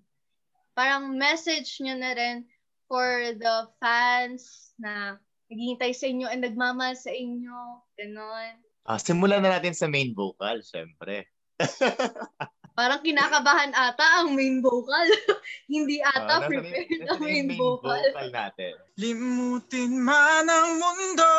[0.79, 2.47] Parang message nyo na rin
[2.87, 5.19] for the fans na
[5.51, 7.83] naghihintay sa inyo and nagmamahal sa inyo.
[7.99, 8.55] Ganon.
[8.85, 11.27] Ah, simulan na natin sa main vocal, syempre.
[12.75, 15.07] Parang kinakabahan ata ang main vocal.
[15.71, 18.03] Hindi Ah, ata nasa prepared nasa ang main main vocal.
[18.03, 18.73] vocal natin.
[18.99, 21.35] Limutin man ang mundo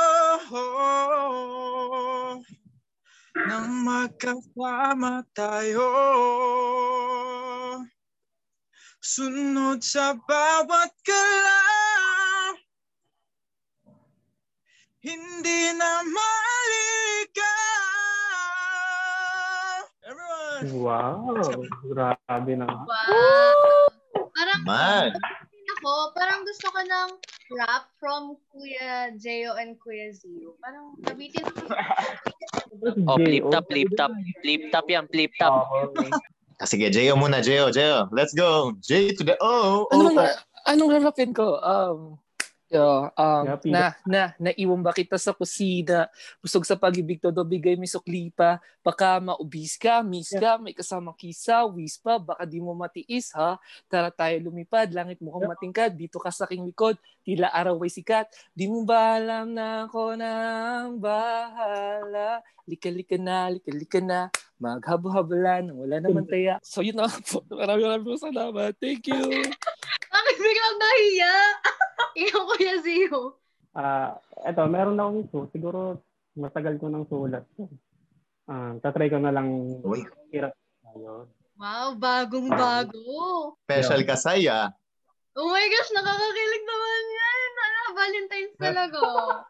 [3.36, 5.88] Nang magkasama tayo
[9.00, 12.56] Sunod sa bawat galaw
[15.00, 16.85] Hindi na maligaw
[20.74, 21.38] Wow.
[21.86, 22.66] Grabe na.
[22.66, 23.90] Wow!
[24.34, 25.12] Parang Man.
[25.76, 27.10] ako, parang gusto ko ng
[27.62, 30.58] rap from Kuya Jeo and Kuya Zio.
[30.58, 31.70] Parang gabitin ko.
[33.08, 34.12] Oh, flip top, flip top.
[34.44, 35.64] Flip top yan, flip top.
[36.60, 38.12] Ah, sige, Jeo muna, Jeo, Jeo.
[38.12, 38.76] Let's go.
[38.84, 39.88] J to the O.
[39.96, 40.20] Anong,
[40.68, 41.56] anong rarapin ko?
[41.64, 42.20] Um,
[42.70, 43.70] yo, um, Yapi.
[43.70, 46.10] na, na, naiwan ba kita sa kusina?
[46.42, 48.58] Busog sa pag-ibig, todo bigay may sukli pa.
[48.82, 53.58] Baka maubis ka, miss ka, may kasamang kisa, wis pa, baka di mo matiis ha.
[53.90, 58.30] Tara tayo lumipad, langit mukhang matingkad, dito ka sa aking likod, tila araw ay sikat.
[58.54, 62.42] Di mo ba alam na ako nang bahala?
[62.66, 66.58] Lika-lika na, lika-lika na, maghabo-habala nang wala naman taya.
[66.64, 67.44] So yun na po.
[67.48, 68.72] Maraming maraming po salamat.
[68.80, 69.20] Thank you.
[70.16, 71.36] Bakit biglang nahiya?
[72.24, 73.40] Ikaw, Kuya Zio.
[73.76, 74.16] Ah,
[74.48, 75.40] eto, meron akong ito.
[75.52, 75.80] Siguro
[76.34, 77.44] matagal ko nang sulat.
[78.48, 80.08] Ah, tatry ko na lang Uy.
[80.32, 81.28] hirap tayo.
[81.56, 83.56] Wow, bagong-bago.
[83.64, 84.72] Special kasaya.
[85.36, 87.50] Oh my gosh, nakakakilig naman yan.
[87.56, 89.00] Ala, Valentine's talaga.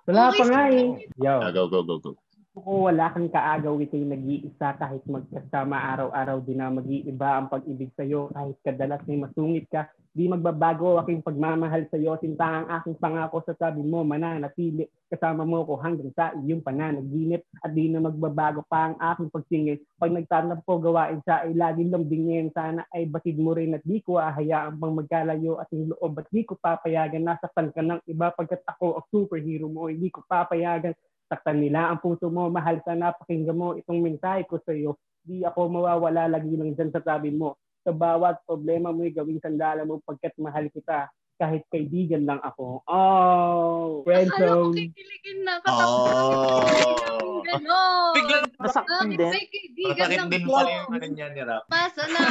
[0.09, 0.87] Wala Okay, pa nga eh.
[1.21, 1.35] Yo.
[1.37, 2.11] Ah, go, go, go, go.
[2.55, 8.31] Kung wala kang kaagaw, ikay nag-iisa kahit magkasama araw-araw din na mag-iiba ang pag-ibig sa'yo
[8.31, 9.91] kahit kadalas may masungit ka.
[10.15, 14.87] Di magbabago aking pagmamahal sa'yo, sinta ang aking pangako sa sabi mo, mananatili.
[15.11, 19.77] Kasama mo ko hanggang sa iyong pananaginip at di na magbabago pa ang aking pagsingil.
[19.99, 22.55] Pag nagtanap po gawain siya ay laging lambingin.
[22.55, 26.27] Sana ay batid mo rin at di ko ahayaan pang magkalayo at yung loob at
[26.31, 27.27] di ko papayagan.
[27.27, 30.95] Nasaktan ka ng iba pagkat ako ang superhero mo, hindi ko papayagan.
[31.25, 34.97] Saktan nila ang puso mo, mahal ka na, pakinggan mo itong mensahe ko sa iyo.
[35.25, 37.57] Di ako mawawala lagi lang dyan sa tabi mo.
[37.81, 41.09] Sa bawat problema mo, gawing sandala mo pagkat mahal kita.
[41.35, 42.79] Kahit kaibigan lang ako.
[42.87, 45.59] Oh, friend Akala ko kikiligin na.
[45.67, 47.43] Oh.
[47.43, 48.13] Ganon.
[48.15, 49.31] Biglang Nasaktan Bakit din.
[49.91, 51.63] Masakit ng din pala yung ano niya ni Rap.
[51.67, 52.23] Pasa na.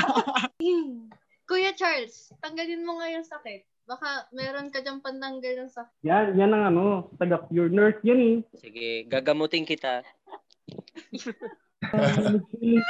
[1.49, 3.74] Kuya Charles, tanggalin mo nga yung sakit.
[3.85, 6.01] Baka meron ka dyan pantanggal ng sakit.
[6.09, 8.37] Yan, yan ang ano, taga pure nurse yan eh.
[8.57, 10.01] Sige, gagamutin kita.
[12.65, 12.81] Hindi,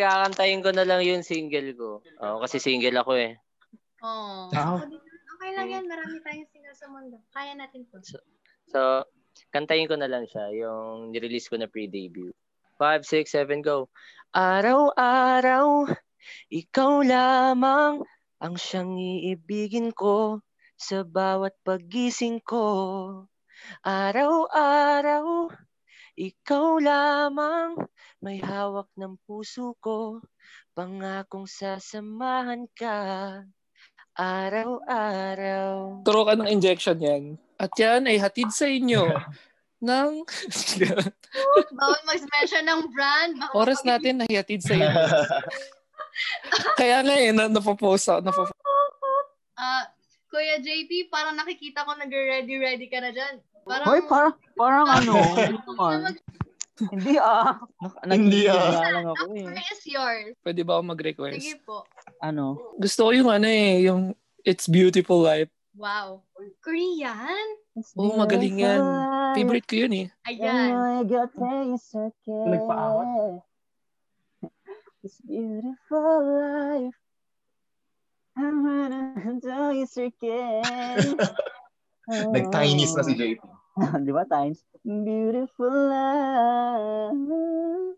[0.00, 2.00] kakantayin ko na lang yung single ko.
[2.00, 3.36] Oo, kasi single ako eh.
[4.00, 4.48] Oh.
[4.56, 4.80] Ah.
[4.80, 5.84] Okay lang yan.
[5.84, 7.20] Marami tayong single sa mundo.
[7.36, 8.00] Kaya natin to.
[8.72, 9.04] So,
[9.52, 12.32] kantayin ko na lang siya, yung nirelease ko na pre-debut.
[12.80, 13.92] 5, 6, 7, go.
[14.32, 15.92] Araw-araw,
[16.48, 18.00] ikaw lamang
[18.40, 20.40] ang siyang iibigin ko
[20.80, 23.28] sa bawat pagising ko.
[23.84, 25.52] Araw-araw,
[26.16, 27.76] ikaw lamang
[28.24, 30.24] may hawak ng puso ko.
[30.72, 32.96] Pangakong sasamahan ka
[34.16, 36.04] araw-araw.
[36.04, 37.24] Turo ka ng injection yan.
[37.60, 39.04] At yan ay hatid sa inyo
[39.88, 40.12] ng
[41.72, 43.32] Bawal mag-mention ng brand.
[43.40, 44.88] Baka oras natin na hatid sa inyo.
[46.80, 48.20] Kaya nga eh, na, napopost ako.
[48.24, 48.56] Napopost.
[49.60, 49.84] Ah,
[50.30, 53.42] Kuya JP, parang nakikita ko nag-ready-ready ka na dyan.
[53.66, 55.14] Parang, Hoy, parang, parang ano,
[56.88, 57.60] hindi ah.
[58.08, 58.88] Hindi ah.
[58.88, 59.44] lang ako eh.
[59.44, 60.32] Where is yours?
[60.40, 61.36] Pwede ba ako mag-request?
[61.36, 61.84] Sige po.
[62.24, 62.56] Ano?
[62.80, 64.16] Gusto ko yung ano eh, yung
[64.48, 65.52] It's Beautiful Life.
[65.76, 66.24] Wow.
[66.64, 67.46] Korean?
[67.96, 68.80] Oo, magaling yan.
[69.36, 70.06] Favorite ko yun eh.
[70.28, 71.04] Ayan.
[72.26, 73.44] Nagpaawat.
[75.02, 77.00] This beautiful life.
[78.36, 81.16] I'm gonna enjoy it again.
[82.36, 83.40] Nag-Chinese na si JP.
[84.04, 84.60] Di ba, times?
[84.84, 87.89] Beautiful life.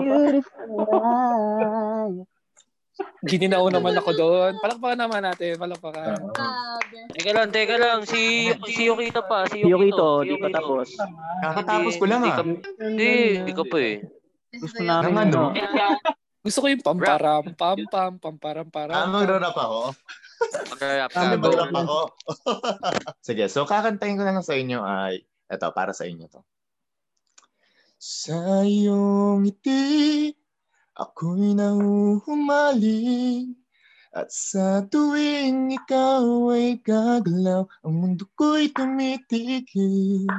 [0.00, 0.40] Tono
[0.84, 0.98] pa.
[3.20, 4.52] Gininaw naman ako doon.
[4.58, 5.54] Palakpakan naman natin.
[5.54, 6.18] Palakpakan.
[6.28, 6.98] Grabe.
[7.14, 7.98] Teka lang, teka lang.
[8.02, 9.46] Si, si Yukito pa.
[9.46, 9.70] Si Yukito.
[9.70, 10.88] Yukito, di pa tapos.
[11.40, 12.42] Kakatapos ko lang ah.
[12.78, 14.02] Hindi, hindi ka pa eh.
[14.50, 15.52] Gusto namin Naman, ano.
[15.52, 15.58] no?
[16.38, 18.94] Gusto ko yung pamparam, pam pam, pamparam, param.
[18.94, 19.92] Ah, magra-rap ako.
[20.72, 21.36] Mag-rap Ah, ka.
[21.36, 21.98] magra-rap ako.
[23.26, 26.40] Sige, so kakantahin ko na lang sa inyo ay, eto, para sa inyo to.
[27.98, 30.30] Sa iyong ngiti,
[30.94, 33.58] ako'y nahuhumaling.
[34.14, 36.22] At sa tuwing ikaw
[36.54, 40.30] ay gagalaw, ang mundo ko'y tumitigil.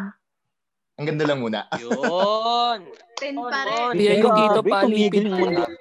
[0.96, 1.68] Ang ganda lang muna.
[1.76, 2.96] Yun.
[3.20, 3.92] Ten pa rin.
[3.92, 4.88] Bigay ko dito ko
[5.36, 5.68] mundo.
[5.68, 5.76] lang.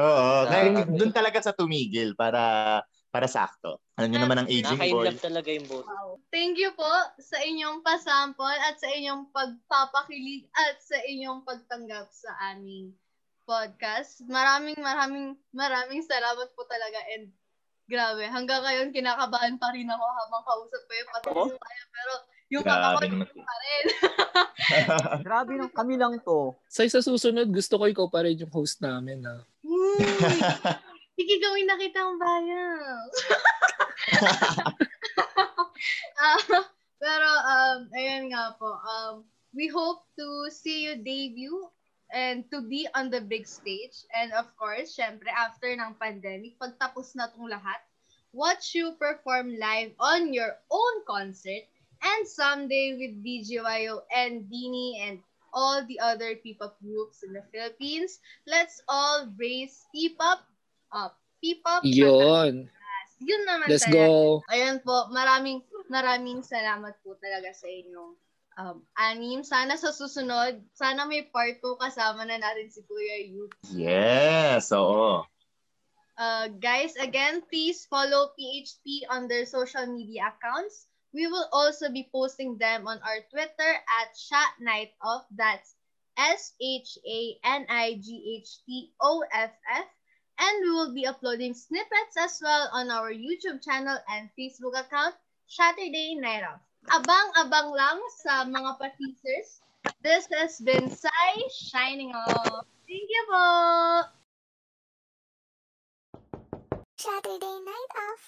[0.00, 2.80] Oo, kaya doon talaga sa tumigil para
[3.16, 3.80] para sakto.
[3.96, 5.08] Alam niyo naman ang aging boy.
[5.08, 5.88] Naka-inlove talaga yung boat.
[6.28, 12.28] Thank you po sa inyong pasampol at sa inyong pagpapakilig at sa inyong pagtanggap sa
[12.52, 12.92] aming
[13.48, 14.20] podcast.
[14.28, 17.32] Maraming maraming maraming salamat po talaga and
[17.88, 22.12] grabe, hanggang ngayon kinakabahan pa rin ako habang kausap ko yung patuloy tayo pero
[22.46, 23.26] yung ko Grabe naman.
[23.32, 23.84] pa rin.
[25.26, 26.52] Grabe nang kami lang to.
[26.68, 29.24] Sa isa susunod, gusto ko ikaw pa rin yung host namin.
[29.24, 29.40] Ha?
[31.16, 33.12] Sige, gawin na kitang bias.
[36.16, 36.40] Ah,
[36.96, 38.72] pero, um, ayun nga po.
[38.72, 41.68] Um, we hope to see you debut
[42.12, 44.04] and to be on the big stage.
[44.16, 47.80] And of course, syempre, after ng pandemic, pagtapos na tong lahat,
[48.32, 51.68] watch you perform live on your own concert
[52.00, 55.20] and someday with BGYO and Dini and
[55.52, 58.20] all the other P-pop groups in the Philippines.
[58.48, 60.44] Let's all raise P-pop
[60.96, 61.20] up.
[61.44, 61.84] P-pop.
[61.84, 62.72] Yun.
[63.20, 64.08] Yun naman Let's talaga.
[64.08, 64.40] go.
[64.48, 68.12] Ayun po, maraming maraming salamat po talaga sa inyong
[68.60, 69.44] um, anim.
[69.44, 73.48] Sana sa susunod, sana may part 2 kasama na natin si Kuya Yu.
[73.72, 75.24] Yes, oo.
[76.16, 80.88] Uh, guys, again, please follow PHP on their social media accounts.
[81.12, 85.24] We will also be posting them on our Twitter at Shot Night Off.
[85.32, 85.76] That's
[86.16, 86.96] S-H-A-N-I-G-H-T-O-F-F.
[90.38, 95.14] And we will be uploading snippets as well on our YouTube channel and Facebook account,
[95.48, 96.60] Saturday Night Off.
[96.92, 99.64] Abang-abang lang sa mga pa-teasers.
[100.02, 102.66] This has been Sai shining off.
[102.86, 103.46] Thank you po!
[106.96, 108.22] Saturday night off.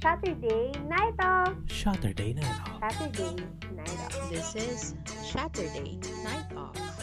[0.00, 1.54] Saturday night off.
[1.68, 2.92] Saturday Night Off.
[2.92, 3.34] Saturday
[3.72, 4.30] night off.
[4.30, 4.94] This is
[5.32, 6.93] Saturday Night Off.